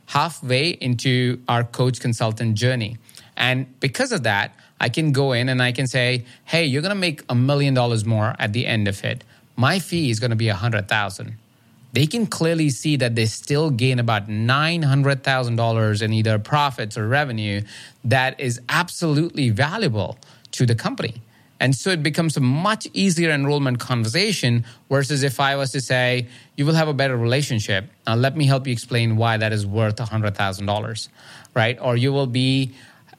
halfway 0.08 0.70
into 0.70 1.42
our 1.48 1.64
coach 1.64 2.00
consultant 2.00 2.56
journey. 2.56 2.98
And 3.38 3.80
because 3.80 4.12
of 4.12 4.24
that, 4.24 4.56
I 4.80 4.90
can 4.90 5.12
go 5.12 5.32
in 5.32 5.48
and 5.50 5.62
I 5.62 5.72
can 5.72 5.88
say, 5.88 6.26
hey, 6.46 6.66
you're 6.66 6.82
going 6.82 6.90
to 6.90 7.00
make 7.00 7.24
a 7.30 7.36
million 7.36 7.74
dollars 7.74 8.04
more 8.06 8.36
at 8.40 8.52
the 8.52 8.66
end 8.66 8.88
of 8.88 9.04
it. 9.04 9.24
My 9.56 9.80
fee 9.80 10.10
is 10.10 10.20
going 10.20 10.32
to 10.32 10.36
be 10.36 10.50
a 10.50 10.56
hundred 10.56 10.88
thousand. 10.88 11.38
They 11.94 12.08
can 12.08 12.28
clearly 12.28 12.70
see 12.70 12.96
that 12.98 13.16
they 13.16 13.26
still 13.26 13.70
gain 13.70 14.00
about 14.00 14.28
$900,000 14.28 16.02
in 16.02 16.14
either 16.14 16.40
profits 16.40 16.98
or 16.98 17.08
revenue 17.08 17.62
that 18.06 18.40
is 18.40 18.62
absolutely 18.70 19.50
valuable 19.50 20.18
to 20.52 20.66
the 20.66 20.76
company. 20.76 21.22
And 21.60 21.76
so 21.76 21.92
it 21.92 22.02
becomes 22.02 22.36
a 22.38 22.40
much 22.40 22.88
easier 22.92 23.30
enrollment 23.30 23.80
conversation 23.80 24.66
versus 24.90 25.22
if 25.22 25.40
I 25.40 25.56
was 25.56 25.72
to 25.74 25.82
say, 25.82 26.28
you 26.56 26.66
will 26.66 26.74
have 26.74 26.88
a 26.88 26.94
better 26.94 27.16
relationship. 27.16 27.86
Now, 28.08 28.16
let 28.16 28.36
me 28.36 28.48
help 28.48 28.66
you 28.66 28.74
explain 28.74 29.16
why 29.16 29.38
that 29.38 29.54
is 29.54 29.64
worth 29.64 29.98
$100,000, 29.98 31.08
right? 31.54 31.78
Or 31.80 31.96
you 31.96 32.12
will 32.12 32.26
be 32.26 32.74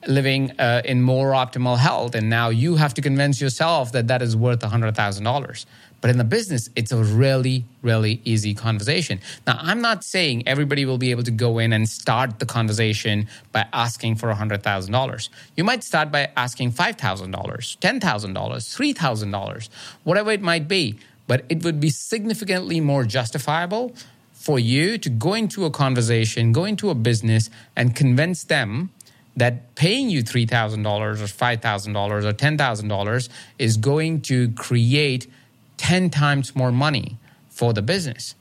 living 0.08 0.50
uh, 0.58 0.82
in 0.84 1.02
more 1.02 1.30
optimal 1.30 1.78
health. 1.78 2.16
And 2.16 2.28
now 2.28 2.48
you 2.48 2.74
have 2.74 2.94
to 2.94 3.00
convince 3.00 3.40
yourself 3.40 3.92
that 3.92 4.08
that 4.08 4.22
is 4.22 4.36
worth 4.36 4.58
$100,000. 4.58 5.66
But 6.02 6.10
in 6.10 6.18
the 6.18 6.24
business, 6.24 6.68
it's 6.74 6.90
a 6.90 7.02
really, 7.02 7.64
really 7.80 8.20
easy 8.24 8.54
conversation. 8.54 9.20
Now, 9.46 9.56
I'm 9.62 9.80
not 9.80 10.02
saying 10.02 10.42
everybody 10.48 10.84
will 10.84 10.98
be 10.98 11.12
able 11.12 11.22
to 11.22 11.30
go 11.30 11.58
in 11.58 11.72
and 11.72 11.88
start 11.88 12.40
the 12.40 12.44
conversation 12.44 13.28
by 13.52 13.66
asking 13.72 14.16
for 14.16 14.30
$100,000. 14.34 15.28
You 15.56 15.62
might 15.64 15.84
start 15.84 16.10
by 16.10 16.30
asking 16.36 16.72
$5,000, 16.72 17.30
$10,000, 17.30 18.02
$3,000, 18.02 19.68
whatever 20.02 20.32
it 20.32 20.42
might 20.42 20.66
be. 20.66 20.98
But 21.28 21.44
it 21.48 21.62
would 21.62 21.78
be 21.78 21.88
significantly 21.88 22.80
more 22.80 23.04
justifiable 23.04 23.94
for 24.32 24.58
you 24.58 24.98
to 24.98 25.08
go 25.08 25.34
into 25.34 25.64
a 25.64 25.70
conversation, 25.70 26.52
go 26.52 26.64
into 26.64 26.90
a 26.90 26.96
business, 26.96 27.48
and 27.76 27.94
convince 27.94 28.42
them 28.42 28.90
that 29.36 29.76
paying 29.76 30.10
you 30.10 30.24
$3,000 30.24 30.84
or 30.84 31.14
$5,000 31.14 32.24
or 32.24 32.32
$10,000 32.32 33.28
is 33.60 33.76
going 33.76 34.20
to 34.22 34.50
create 34.52 35.28
10 35.82 36.10
times 36.10 36.54
more 36.54 36.70
money 36.70 37.18
for 37.50 37.72
the 37.72 37.82
business. 37.82 38.36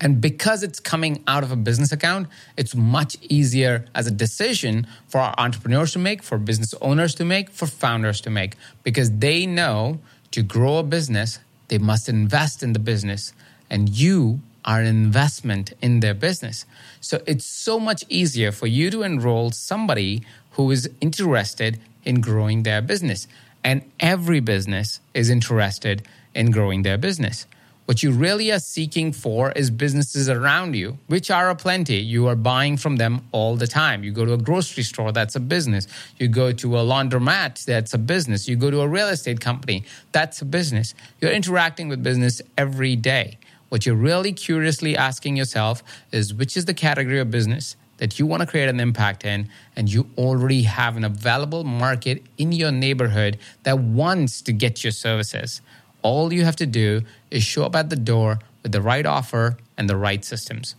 And 0.00 0.18
because 0.18 0.62
it's 0.62 0.80
coming 0.80 1.22
out 1.26 1.42
of 1.42 1.52
a 1.52 1.56
business 1.56 1.92
account, 1.92 2.28
it's 2.56 2.74
much 2.74 3.18
easier 3.20 3.84
as 3.94 4.06
a 4.06 4.10
decision 4.10 4.86
for 5.06 5.20
our 5.20 5.34
entrepreneurs 5.36 5.92
to 5.92 5.98
make, 5.98 6.22
for 6.22 6.38
business 6.38 6.72
owners 6.80 7.14
to 7.16 7.24
make, 7.24 7.50
for 7.50 7.66
founders 7.66 8.22
to 8.22 8.30
make, 8.30 8.56
because 8.82 9.10
they 9.18 9.44
know 9.44 9.98
to 10.30 10.42
grow 10.42 10.78
a 10.78 10.82
business, 10.82 11.38
they 11.68 11.76
must 11.76 12.08
invest 12.08 12.62
in 12.62 12.72
the 12.72 12.78
business. 12.78 13.34
And 13.68 13.90
you 13.90 14.40
are 14.64 14.80
an 14.80 14.86
investment 14.86 15.74
in 15.82 16.00
their 16.00 16.14
business. 16.14 16.64
So 17.02 17.22
it's 17.26 17.44
so 17.44 17.78
much 17.78 18.04
easier 18.08 18.52
for 18.52 18.66
you 18.66 18.90
to 18.90 19.02
enroll 19.02 19.50
somebody 19.50 20.22
who 20.52 20.70
is 20.70 20.88
interested 21.02 21.78
in 22.06 22.22
growing 22.22 22.62
their 22.62 22.80
business. 22.80 23.28
And 23.66 23.82
every 23.98 24.38
business 24.38 25.00
is 25.12 25.28
interested 25.28 26.06
in 26.36 26.52
growing 26.52 26.82
their 26.82 26.96
business. 26.96 27.48
What 27.86 28.00
you 28.00 28.12
really 28.12 28.52
are 28.52 28.60
seeking 28.60 29.10
for 29.10 29.50
is 29.52 29.70
businesses 29.70 30.28
around 30.28 30.76
you, 30.76 30.98
which 31.08 31.32
are 31.32 31.50
aplenty. 31.50 31.96
You 31.96 32.28
are 32.28 32.36
buying 32.36 32.76
from 32.76 32.94
them 32.94 33.26
all 33.32 33.56
the 33.56 33.66
time. 33.66 34.04
You 34.04 34.12
go 34.12 34.24
to 34.24 34.34
a 34.34 34.38
grocery 34.38 34.84
store, 34.84 35.10
that's 35.10 35.34
a 35.34 35.40
business. 35.40 35.88
You 36.16 36.28
go 36.28 36.52
to 36.52 36.76
a 36.76 36.80
laundromat, 36.80 37.64
that's 37.64 37.92
a 37.92 37.98
business. 37.98 38.46
You 38.46 38.54
go 38.54 38.70
to 38.70 38.82
a 38.82 38.88
real 38.88 39.08
estate 39.08 39.40
company, 39.40 39.84
that's 40.12 40.40
a 40.40 40.44
business. 40.44 40.94
You're 41.20 41.32
interacting 41.32 41.88
with 41.88 42.04
business 42.04 42.40
every 42.56 42.94
day. 42.94 43.36
What 43.68 43.84
you're 43.84 43.96
really 43.96 44.32
curiously 44.32 44.96
asking 44.96 45.36
yourself 45.36 45.82
is 46.12 46.32
which 46.32 46.56
is 46.56 46.66
the 46.66 46.74
category 46.74 47.18
of 47.18 47.32
business 47.32 47.74
that 47.98 48.18
you 48.18 48.26
want 48.26 48.40
to 48.40 48.46
create 48.46 48.68
an 48.68 48.80
impact 48.80 49.24
in, 49.24 49.48
and 49.74 49.92
you 49.92 50.08
already 50.18 50.62
have 50.62 50.96
an 50.96 51.04
available 51.04 51.64
market 51.64 52.22
in 52.38 52.52
your 52.52 52.70
neighborhood 52.70 53.38
that 53.62 53.78
wants 53.78 54.42
to 54.42 54.52
get 54.52 54.84
your 54.84 54.90
services. 54.90 55.60
All 56.02 56.32
you 56.32 56.44
have 56.44 56.56
to 56.56 56.66
do 56.66 57.02
is 57.30 57.42
show 57.42 57.64
up 57.64 57.74
at 57.74 57.90
the 57.90 57.96
door 57.96 58.38
with 58.62 58.72
the 58.72 58.82
right 58.82 59.06
offer 59.06 59.56
and 59.76 59.88
the 59.88 59.96
right 59.96 60.24
systems. 60.24 60.74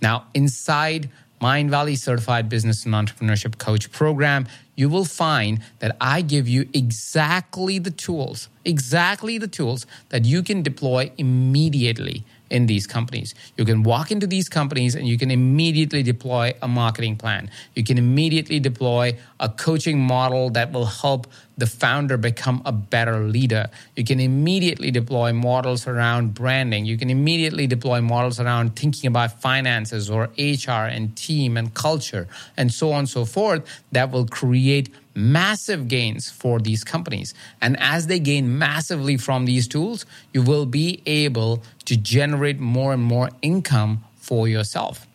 Now, 0.00 0.26
inside 0.34 1.10
Mindvalley 1.40 1.98
Certified 1.98 2.48
Business 2.48 2.84
and 2.84 2.94
Entrepreneurship 2.94 3.58
Coach 3.58 3.90
program, 3.90 4.46
you 4.76 4.88
will 4.88 5.04
find 5.04 5.60
that 5.80 5.96
I 6.00 6.22
give 6.22 6.48
you 6.48 6.68
exactly 6.72 7.78
the 7.78 7.90
tools, 7.90 8.48
exactly 8.64 9.38
the 9.38 9.48
tools 9.48 9.86
that 10.10 10.24
you 10.24 10.42
can 10.42 10.62
deploy 10.62 11.10
immediately 11.18 12.24
in 12.52 12.66
these 12.66 12.86
companies. 12.86 13.34
You 13.56 13.64
can 13.64 13.82
walk 13.82 14.12
into 14.12 14.26
these 14.26 14.48
companies 14.48 14.94
and 14.94 15.08
you 15.08 15.18
can 15.18 15.30
immediately 15.30 16.02
deploy 16.02 16.54
a 16.60 16.68
marketing 16.68 17.16
plan. 17.16 17.50
You 17.74 17.82
can 17.82 17.96
immediately 17.96 18.60
deploy 18.60 19.16
a 19.40 19.48
coaching 19.48 19.98
model 19.98 20.50
that 20.50 20.70
will 20.70 20.84
help 20.84 21.26
the 21.56 21.66
founder 21.66 22.16
become 22.16 22.60
a 22.66 22.72
better 22.72 23.20
leader. 23.20 23.68
You 23.96 24.04
can 24.04 24.20
immediately 24.20 24.90
deploy 24.90 25.32
models 25.32 25.86
around 25.86 26.34
branding. 26.34 26.84
You 26.84 26.98
can 26.98 27.08
immediately 27.08 27.66
deploy 27.66 28.00
models 28.00 28.38
around 28.38 28.76
thinking 28.76 29.08
about 29.08 29.40
finances 29.40 30.10
or 30.10 30.24
HR 30.38 30.86
and 30.96 31.16
team 31.16 31.56
and 31.56 31.72
culture 31.72 32.28
and 32.56 32.72
so 32.72 32.92
on 32.92 33.00
and 33.00 33.08
so 33.08 33.24
forth 33.24 33.62
that 33.92 34.10
will 34.10 34.26
create 34.26 34.90
massive 35.14 35.88
gains 35.88 36.30
for 36.30 36.58
these 36.58 36.84
companies. 36.84 37.34
And 37.60 37.78
as 37.78 38.06
they 38.06 38.18
gain 38.18 38.58
massively 38.58 39.16
from 39.16 39.44
these 39.44 39.68
tools, 39.68 40.06
you 40.32 40.42
will 40.42 40.66
be 40.66 41.02
able 41.06 41.62
to 41.86 41.96
generate 41.96 42.58
more 42.58 42.92
and 42.92 43.02
more 43.02 43.30
income 43.42 44.04
for 44.16 44.48
yourself. 44.48 45.06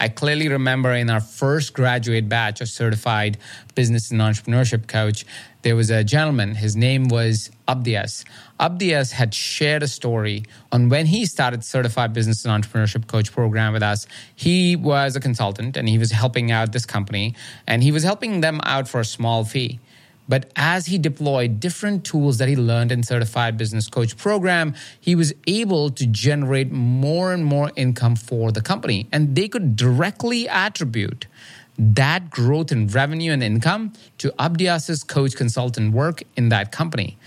I 0.00 0.08
clearly 0.08 0.48
remember 0.48 0.92
in 0.92 1.08
our 1.08 1.20
first 1.20 1.72
graduate 1.72 2.28
batch 2.28 2.60
of 2.60 2.68
certified 2.68 3.38
business 3.74 4.10
and 4.10 4.20
entrepreneurship 4.20 4.88
coach, 4.88 5.24
there 5.62 5.76
was 5.76 5.90
a 5.90 6.02
gentleman, 6.02 6.56
his 6.56 6.76
name 6.76 7.08
was 7.08 7.50
Abdias. 7.66 8.24
Abdias 8.60 9.12
had 9.12 9.34
shared 9.34 9.82
a 9.82 9.88
story 9.88 10.44
on 10.70 10.88
when 10.88 11.06
he 11.06 11.26
started 11.26 11.64
certified 11.64 12.12
business 12.12 12.44
and 12.44 12.64
entrepreneurship 12.64 13.06
coach 13.06 13.32
program 13.32 13.72
with 13.72 13.82
us. 13.82 14.06
He 14.34 14.76
was 14.76 15.16
a 15.16 15.20
consultant 15.20 15.76
and 15.76 15.88
he 15.88 15.98
was 15.98 16.10
helping 16.10 16.50
out 16.50 16.72
this 16.72 16.86
company 16.86 17.34
and 17.66 17.82
he 17.82 17.92
was 17.92 18.02
helping 18.02 18.40
them 18.40 18.60
out 18.64 18.88
for 18.88 19.00
a 19.00 19.04
small 19.04 19.44
fee. 19.44 19.80
But 20.28 20.50
as 20.56 20.86
he 20.86 20.98
deployed 20.98 21.60
different 21.60 22.04
tools 22.04 22.38
that 22.38 22.48
he 22.48 22.56
learned 22.56 22.92
in 22.92 23.02
certified 23.02 23.58
business 23.58 23.88
coach 23.88 24.16
program, 24.16 24.74
he 24.98 25.14
was 25.14 25.34
able 25.46 25.90
to 25.90 26.06
generate 26.06 26.72
more 26.72 27.32
and 27.32 27.44
more 27.44 27.70
income 27.76 28.16
for 28.16 28.50
the 28.50 28.62
company. 28.62 29.06
And 29.12 29.36
they 29.36 29.48
could 29.48 29.76
directly 29.76 30.48
attribute 30.48 31.26
that 31.76 32.30
growth 32.30 32.72
in 32.72 32.86
revenue 32.88 33.32
and 33.32 33.42
income 33.42 33.92
to 34.18 34.30
Abdias's 34.38 35.04
coach 35.04 35.36
consultant 35.36 35.92
work 35.92 36.22
in 36.36 36.48
that 36.48 36.72
company. 36.72 37.18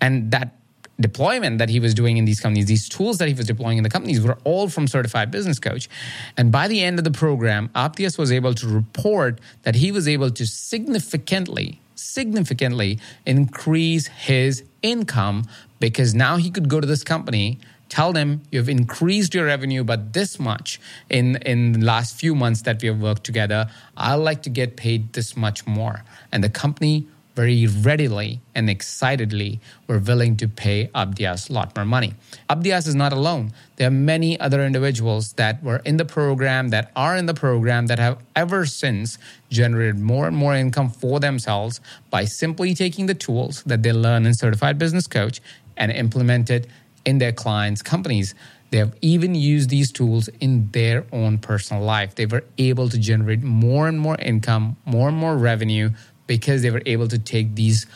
And 0.00 0.30
that 0.30 0.56
deployment 0.98 1.58
that 1.58 1.68
he 1.68 1.80
was 1.80 1.94
doing 1.94 2.16
in 2.16 2.24
these 2.24 2.40
companies, 2.40 2.66
these 2.66 2.88
tools 2.88 3.18
that 3.18 3.28
he 3.28 3.34
was 3.34 3.46
deploying 3.46 3.76
in 3.76 3.84
the 3.84 3.90
companies 3.90 4.20
were 4.20 4.38
all 4.44 4.68
from 4.68 4.88
Certified 4.88 5.30
Business 5.30 5.58
Coach. 5.58 5.88
And 6.36 6.50
by 6.50 6.68
the 6.68 6.82
end 6.82 6.98
of 6.98 7.04
the 7.04 7.10
program, 7.10 7.68
Abdias 7.74 8.18
was 8.18 8.32
able 8.32 8.54
to 8.54 8.66
report 8.66 9.40
that 9.62 9.74
he 9.74 9.92
was 9.92 10.08
able 10.08 10.30
to 10.30 10.46
significantly 10.46 11.80
significantly 11.98 12.98
increase 13.24 14.06
his 14.08 14.62
income 14.82 15.44
because 15.80 16.14
now 16.14 16.36
he 16.36 16.50
could 16.50 16.68
go 16.68 16.78
to 16.78 16.86
this 16.86 17.02
company 17.02 17.58
tell 17.88 18.12
them 18.12 18.42
you've 18.50 18.68
increased 18.68 19.32
your 19.32 19.46
revenue 19.46 19.82
but 19.82 20.12
this 20.12 20.38
much 20.38 20.78
in 21.08 21.36
in 21.36 21.72
the 21.72 21.84
last 21.84 22.18
few 22.18 22.34
months 22.34 22.62
that 22.62 22.82
we 22.82 22.88
have 22.88 23.00
worked 23.00 23.24
together 23.24 23.66
i'd 23.96 24.14
like 24.14 24.42
to 24.42 24.50
get 24.50 24.76
paid 24.76 25.12
this 25.14 25.36
much 25.36 25.66
more 25.66 26.04
and 26.32 26.44
the 26.44 26.50
company 26.50 27.06
very 27.36 27.66
readily 27.66 28.40
and 28.54 28.68
excitedly 28.70 29.60
were 29.86 29.98
willing 29.98 30.36
to 30.38 30.48
pay 30.48 30.88
Abdias 30.94 31.50
a 31.50 31.52
lot 31.52 31.76
more 31.76 31.84
money. 31.84 32.14
Abdias 32.48 32.88
is 32.88 32.94
not 32.94 33.12
alone. 33.12 33.52
There 33.76 33.86
are 33.86 33.92
many 33.92 34.40
other 34.40 34.64
individuals 34.64 35.34
that 35.34 35.62
were 35.62 35.82
in 35.84 35.98
the 35.98 36.06
program, 36.06 36.70
that 36.70 36.90
are 36.96 37.14
in 37.14 37.26
the 37.26 37.34
program, 37.34 37.86
that 37.88 37.98
have 37.98 38.18
ever 38.34 38.64
since 38.64 39.18
generated 39.50 39.98
more 39.98 40.26
and 40.26 40.36
more 40.36 40.54
income 40.54 40.88
for 40.88 41.20
themselves 41.20 41.80
by 42.10 42.24
simply 42.24 42.74
taking 42.74 43.04
the 43.04 43.14
tools 43.14 43.62
that 43.64 43.82
they 43.82 43.92
learn 43.92 44.24
in 44.24 44.32
Certified 44.32 44.78
Business 44.78 45.06
Coach 45.06 45.40
and 45.76 45.92
implement 45.92 46.48
it 46.48 46.66
in 47.04 47.18
their 47.18 47.32
clients' 47.32 47.82
companies. 47.82 48.34
They 48.70 48.78
have 48.78 48.96
even 49.00 49.34
used 49.34 49.70
these 49.70 49.92
tools 49.92 50.28
in 50.40 50.70
their 50.72 51.04
own 51.12 51.38
personal 51.38 51.82
life. 51.82 52.14
They 52.14 52.26
were 52.26 52.44
able 52.58 52.88
to 52.88 52.98
generate 52.98 53.42
more 53.42 53.86
and 53.86 54.00
more 54.00 54.16
income, 54.16 54.76
more 54.84 55.08
and 55.08 55.16
more 55.16 55.36
revenue 55.36 55.90
because 56.26 56.62
they 56.62 56.70
were 56.70 56.82
able 56.86 57.08
to 57.08 57.18
take 57.18 57.54
these 57.54 57.86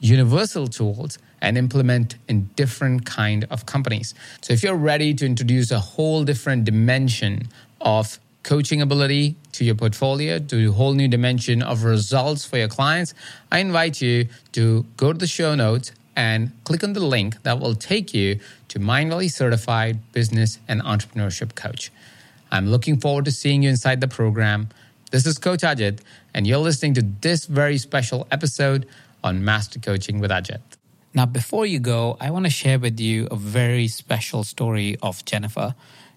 universal 0.00 0.66
tools 0.66 1.18
and 1.40 1.58
implement 1.58 2.16
in 2.28 2.48
different 2.56 3.04
kind 3.04 3.46
of 3.50 3.66
companies. 3.66 4.14
So 4.40 4.52
if 4.52 4.62
you're 4.62 4.76
ready 4.76 5.14
to 5.14 5.26
introduce 5.26 5.70
a 5.70 5.78
whole 5.78 6.24
different 6.24 6.64
dimension 6.64 7.48
of 7.80 8.18
coaching 8.42 8.82
ability 8.82 9.36
to 9.52 9.64
your 9.64 9.74
portfolio, 9.74 10.38
to 10.38 10.68
a 10.68 10.72
whole 10.72 10.92
new 10.92 11.08
dimension 11.08 11.62
of 11.62 11.84
results 11.84 12.44
for 12.44 12.58
your 12.58 12.68
clients, 12.68 13.14
I 13.50 13.58
invite 13.58 14.00
you 14.00 14.28
to 14.52 14.84
go 14.96 15.12
to 15.12 15.18
the 15.18 15.26
show 15.26 15.54
notes 15.54 15.92
and 16.16 16.52
click 16.64 16.84
on 16.84 16.92
the 16.92 17.00
link 17.00 17.42
that 17.42 17.58
will 17.58 17.74
take 17.74 18.14
you 18.14 18.38
to 18.68 18.78
Mindvalley 18.78 19.30
Certified 19.30 20.12
Business 20.12 20.58
and 20.68 20.82
Entrepreneurship 20.82 21.54
Coach. 21.54 21.90
I'm 22.50 22.68
looking 22.68 23.00
forward 23.00 23.24
to 23.24 23.32
seeing 23.32 23.62
you 23.64 23.70
inside 23.70 24.00
the 24.00 24.08
program. 24.08 24.68
This 25.14 25.26
is 25.26 25.38
Coach 25.38 25.60
Ajit, 25.60 26.00
and 26.34 26.44
you're 26.44 26.58
listening 26.58 26.94
to 26.94 27.02
this 27.02 27.46
very 27.46 27.78
special 27.78 28.26
episode 28.32 28.88
on 29.22 29.44
Master 29.44 29.78
Coaching 29.78 30.18
with 30.18 30.32
Ajit. 30.32 30.60
Now, 31.14 31.24
before 31.24 31.66
you 31.66 31.78
go, 31.78 32.16
I 32.20 32.32
want 32.32 32.46
to 32.46 32.50
share 32.50 32.80
with 32.80 32.98
you 32.98 33.28
a 33.30 33.36
very 33.36 33.86
special 33.86 34.42
story 34.42 34.96
of 35.04 35.24
Jennifer. 35.24 35.76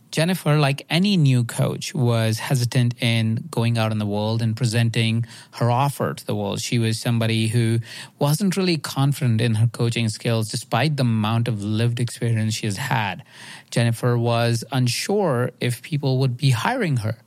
Jennifer, 0.10 0.58
like 0.58 0.84
any 0.90 1.16
new 1.16 1.44
coach, 1.44 1.94
was 1.94 2.40
hesitant 2.40 2.96
in 3.00 3.48
going 3.52 3.78
out 3.78 3.92
in 3.92 4.00
the 4.00 4.06
world 4.08 4.42
and 4.42 4.58
presenting 4.58 5.28
her 5.52 5.70
offer 5.70 6.16
to 6.16 6.26
the 6.26 6.34
world. 6.34 6.60
She 6.60 6.80
was 6.80 6.98
somebody 6.98 7.50
who 7.50 7.82
wasn't 8.18 8.58
really 8.58 8.78
confident 8.78 9.42
in 9.42 9.54
her 9.56 9.68
coaching 9.68 10.10
skills 10.10 10.50
despite 10.50 10.98
the 10.98 11.02
amount 11.02 11.48
of 11.48 11.64
lived 11.64 12.00
experience 12.00 12.56
she 12.56 12.66
has 12.66 12.78
had. 12.78 13.24
Jennifer 13.70 14.18
was 14.18 14.64
unsure 14.72 15.52
if 15.62 15.84
people 15.84 16.18
would 16.18 16.36
be 16.36 16.50
hiring 16.50 16.98
her. 16.98 17.18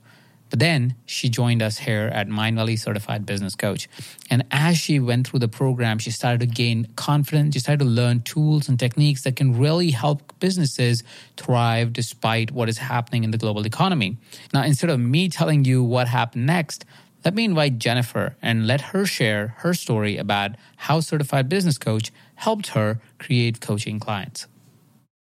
But 0.51 0.59
then 0.59 0.95
she 1.05 1.29
joined 1.29 1.63
us 1.63 1.79
here 1.79 2.11
at 2.13 2.27
Mindvalley 2.27 2.77
Certified 2.77 3.25
Business 3.25 3.55
Coach. 3.55 3.87
And 4.29 4.43
as 4.51 4.77
she 4.77 4.99
went 4.99 5.27
through 5.27 5.39
the 5.39 5.47
program, 5.47 5.97
she 5.97 6.11
started 6.11 6.41
to 6.41 6.45
gain 6.45 6.87
confidence. 6.97 7.55
She 7.55 7.59
started 7.59 7.85
to 7.85 7.89
learn 7.89 8.21
tools 8.21 8.67
and 8.67 8.77
techniques 8.77 9.23
that 9.23 9.37
can 9.37 9.57
really 9.57 9.91
help 9.91 10.37
businesses 10.39 11.03
thrive 11.37 11.93
despite 11.93 12.51
what 12.51 12.67
is 12.67 12.77
happening 12.77 13.23
in 13.23 13.31
the 13.31 13.37
global 13.37 13.65
economy. 13.65 14.17
Now, 14.53 14.63
instead 14.63 14.89
of 14.89 14.99
me 14.99 15.29
telling 15.29 15.63
you 15.63 15.81
what 15.83 16.09
happened 16.09 16.45
next, 16.45 16.83
let 17.23 17.33
me 17.33 17.45
invite 17.45 17.79
Jennifer 17.79 18.35
and 18.41 18.67
let 18.67 18.81
her 18.81 19.05
share 19.05 19.55
her 19.59 19.73
story 19.73 20.17
about 20.17 20.51
how 20.75 20.99
Certified 20.99 21.47
Business 21.47 21.77
Coach 21.77 22.11
helped 22.35 22.67
her 22.69 22.99
create 23.19 23.61
coaching 23.61 23.99
clients. 23.99 24.47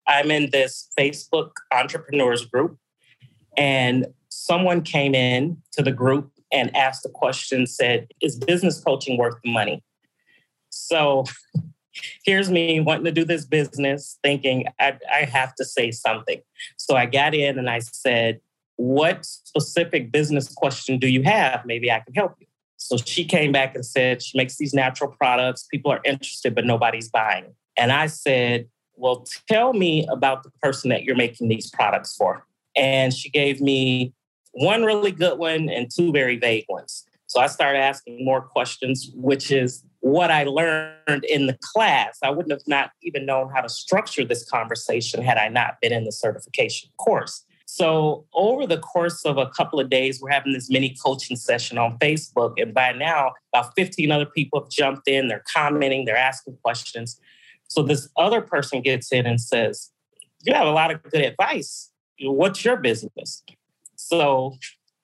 I'm 0.06 0.30
in 0.30 0.50
this 0.50 0.88
Facebook 0.96 1.50
entrepreneurs 1.72 2.46
group, 2.46 2.78
and 3.56 4.06
someone 4.46 4.82
came 4.82 5.14
in 5.14 5.56
to 5.72 5.82
the 5.82 5.92
group 5.92 6.30
and 6.52 6.74
asked 6.76 7.04
a 7.04 7.08
question 7.08 7.66
said 7.66 8.08
is 8.22 8.38
business 8.38 8.80
coaching 8.80 9.18
worth 9.18 9.36
the 9.42 9.50
money? 9.50 9.82
So 10.70 11.24
here's 12.24 12.50
me 12.50 12.80
wanting 12.80 13.04
to 13.04 13.12
do 13.12 13.24
this 13.24 13.44
business 13.44 14.18
thinking 14.22 14.66
I, 14.78 14.98
I 15.12 15.24
have 15.24 15.54
to 15.56 15.64
say 15.64 15.90
something. 15.90 16.40
So 16.76 16.96
i 16.96 17.06
got 17.06 17.34
in 17.34 17.58
and 17.58 17.68
i 17.68 17.80
said 17.80 18.40
what 18.76 19.24
specific 19.24 20.12
business 20.12 20.52
question 20.52 20.98
do 20.98 21.08
you 21.08 21.22
have? 21.22 21.64
Maybe 21.64 21.90
i 21.90 22.00
can 22.00 22.14
help 22.14 22.34
you. 22.38 22.46
So 22.76 22.96
she 22.98 23.24
came 23.24 23.52
back 23.52 23.74
and 23.74 23.84
said 23.84 24.22
she 24.22 24.36
makes 24.36 24.58
these 24.58 24.74
natural 24.74 25.10
products. 25.10 25.66
People 25.70 25.90
are 25.90 26.00
interested 26.04 26.54
but 26.54 26.64
nobody's 26.64 27.08
buying. 27.08 27.46
And 27.76 27.90
i 27.90 28.06
said 28.06 28.68
well 28.94 29.26
tell 29.48 29.72
me 29.72 30.06
about 30.10 30.42
the 30.42 30.50
person 30.62 30.90
that 30.90 31.02
you're 31.02 31.16
making 31.16 31.48
these 31.48 31.70
products 31.70 32.14
for. 32.14 32.46
And 32.76 33.12
she 33.12 33.30
gave 33.30 33.60
me 33.60 34.12
one 34.56 34.84
really 34.84 35.10
good 35.10 35.38
one 35.38 35.68
and 35.68 35.90
two 35.94 36.12
very 36.12 36.38
vague 36.38 36.64
ones. 36.68 37.04
So 37.26 37.40
I 37.40 37.46
started 37.46 37.78
asking 37.78 38.24
more 38.24 38.40
questions, 38.40 39.10
which 39.14 39.50
is 39.50 39.84
what 40.00 40.30
I 40.30 40.44
learned 40.44 41.24
in 41.28 41.46
the 41.46 41.58
class. 41.60 42.18
I 42.22 42.30
wouldn't 42.30 42.52
have 42.52 42.66
not 42.66 42.92
even 43.02 43.26
known 43.26 43.50
how 43.52 43.60
to 43.60 43.68
structure 43.68 44.24
this 44.24 44.48
conversation 44.48 45.22
had 45.22 45.36
I 45.36 45.48
not 45.48 45.80
been 45.80 45.92
in 45.92 46.04
the 46.04 46.12
certification 46.12 46.90
course. 46.98 47.44
So 47.66 48.24
over 48.32 48.66
the 48.66 48.78
course 48.78 49.24
of 49.24 49.38
a 49.38 49.46
couple 49.46 49.80
of 49.80 49.90
days, 49.90 50.20
we're 50.22 50.30
having 50.30 50.52
this 50.52 50.70
mini 50.70 50.96
coaching 51.04 51.36
session 51.36 51.76
on 51.76 51.98
Facebook. 51.98 52.54
And 52.62 52.72
by 52.72 52.92
now, 52.92 53.32
about 53.52 53.72
15 53.74 54.12
other 54.12 54.24
people 54.24 54.60
have 54.60 54.70
jumped 54.70 55.08
in, 55.08 55.28
they're 55.28 55.44
commenting, 55.52 56.04
they're 56.04 56.16
asking 56.16 56.56
questions. 56.62 57.20
So 57.68 57.82
this 57.82 58.08
other 58.16 58.40
person 58.40 58.80
gets 58.80 59.12
in 59.12 59.26
and 59.26 59.40
says, 59.40 59.90
You 60.44 60.54
have 60.54 60.68
a 60.68 60.70
lot 60.70 60.92
of 60.92 61.02
good 61.02 61.22
advice. 61.22 61.90
What's 62.20 62.64
your 62.64 62.76
business? 62.76 63.42
So 63.96 64.56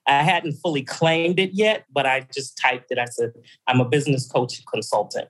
I 0.06 0.22
hadn't 0.22 0.54
fully 0.54 0.82
claimed 0.82 1.38
it 1.38 1.50
yet, 1.52 1.84
but 1.92 2.06
I 2.06 2.26
just 2.34 2.58
typed 2.58 2.90
it. 2.90 2.98
I 2.98 3.06
said, 3.06 3.32
I'm 3.66 3.80
a 3.80 3.88
business 3.88 4.28
coach 4.28 4.62
consultant. 4.72 5.28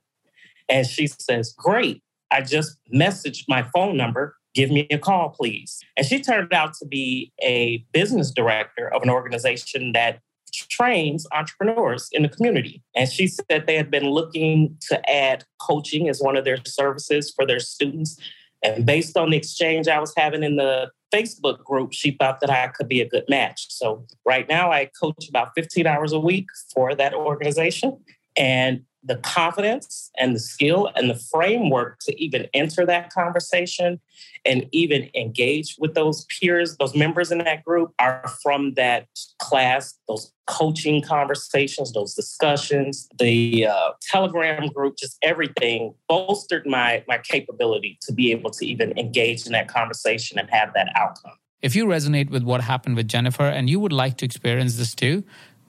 And 0.69 0.87
she 0.87 1.07
says, 1.07 1.53
Great. 1.57 2.01
I 2.31 2.41
just 2.41 2.77
messaged 2.93 3.45
my 3.47 3.63
phone 3.75 3.95
number. 3.95 4.35
Give 4.55 4.71
me 4.71 4.87
a 4.89 4.97
call, 4.97 5.29
please. 5.29 5.79
And 5.97 6.05
she 6.05 6.21
turned 6.21 6.53
out 6.53 6.73
to 6.75 6.85
be 6.87 7.31
a 7.43 7.85
business 7.91 8.31
director 8.31 8.91
of 8.93 9.03
an 9.03 9.09
organization 9.09 9.93
that 9.93 10.19
trains 10.51 11.25
entrepreneurs 11.31 12.09
in 12.11 12.23
the 12.23 12.29
community. 12.29 12.83
And 12.95 13.09
she 13.09 13.27
said 13.27 13.65
they 13.65 13.75
had 13.75 13.89
been 13.89 14.09
looking 14.09 14.77
to 14.89 15.09
add 15.09 15.45
coaching 15.59 16.09
as 16.09 16.21
one 16.21 16.37
of 16.37 16.45
their 16.45 16.57
services 16.65 17.31
for 17.35 17.45
their 17.45 17.59
students. 17.59 18.19
And 18.63 18.85
based 18.85 19.17
on 19.17 19.31
the 19.31 19.37
exchange 19.37 19.87
I 19.87 19.99
was 19.99 20.13
having 20.15 20.43
in 20.43 20.55
the 20.55 20.91
Facebook 21.13 21.63
group, 21.63 21.93
she 21.93 22.11
thought 22.11 22.39
that 22.41 22.49
I 22.49 22.67
could 22.67 22.87
be 22.87 23.01
a 23.01 23.07
good 23.07 23.25
match. 23.29 23.67
So 23.69 24.05
right 24.25 24.47
now 24.49 24.71
I 24.71 24.89
coach 24.99 25.29
about 25.29 25.49
15 25.55 25.85
hours 25.85 26.11
a 26.11 26.19
week 26.19 26.47
for 26.73 26.95
that 26.95 27.13
organization. 27.13 27.99
And 28.35 28.81
the 29.03 29.17
confidence 29.17 30.09
and 30.17 30.35
the 30.35 30.39
skill 30.39 30.89
and 30.95 31.09
the 31.09 31.15
framework 31.15 31.99
to 31.99 32.23
even 32.23 32.47
enter 32.53 32.85
that 32.85 33.11
conversation 33.11 33.99
and 34.45 34.67
even 34.71 35.09
engage 35.15 35.75
with 35.79 35.93
those 35.93 36.25
peers, 36.25 36.77
those 36.77 36.95
members 36.95 37.31
in 37.31 37.39
that 37.39 37.63
group 37.63 37.93
are 37.99 38.25
from 38.41 38.73
that 38.75 39.07
class, 39.39 39.93
those 40.07 40.31
coaching 40.47 41.01
conversations, 41.01 41.93
those 41.93 42.13
discussions, 42.13 43.07
the 43.17 43.67
uh, 43.67 43.91
Telegram 44.01 44.67
group, 44.67 44.97
just 44.97 45.17
everything 45.21 45.93
bolstered 46.07 46.65
my, 46.65 47.03
my 47.07 47.17
capability 47.17 47.97
to 48.01 48.13
be 48.13 48.31
able 48.31 48.49
to 48.51 48.65
even 48.65 48.97
engage 48.97 49.45
in 49.45 49.51
that 49.51 49.67
conversation 49.67 50.37
and 50.37 50.49
have 50.49 50.73
that 50.73 50.91
outcome. 50.95 51.33
If 51.61 51.77
you 51.77 51.85
resonate 51.85 52.29
with 52.29 52.43
what 52.43 52.59
happened 52.59 52.97
with 52.97 53.07
Jennifer 53.07 53.45
and 53.45 53.69
you 53.69 53.79
would 53.79 53.93
like 53.93 54.17
to 54.17 54.25
experience 54.25 54.75
this 54.75 54.93
too, 54.93 55.23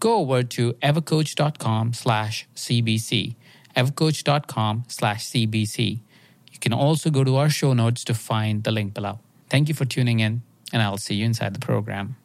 go 0.04 0.18
over 0.18 0.42
to 0.42 0.74
evercoach.com 0.74 1.94
slash 1.94 2.46
CBC, 2.54 3.36
evercoach.com 3.74 4.84
slash 4.86 5.24
CBC. 5.24 6.00
You 6.52 6.58
can 6.60 6.74
also 6.74 7.08
go 7.08 7.24
to 7.24 7.36
our 7.36 7.48
show 7.48 7.72
notes 7.72 8.04
to 8.04 8.12
find 8.12 8.62
the 8.64 8.70
link 8.70 8.92
below. 8.92 9.20
Thank 9.48 9.70
you 9.70 9.74
for 9.74 9.86
tuning 9.86 10.20
in, 10.20 10.42
and 10.74 10.82
I'll 10.82 10.98
see 10.98 11.14
you 11.14 11.24
inside 11.24 11.54
the 11.54 11.66
program. 11.70 12.16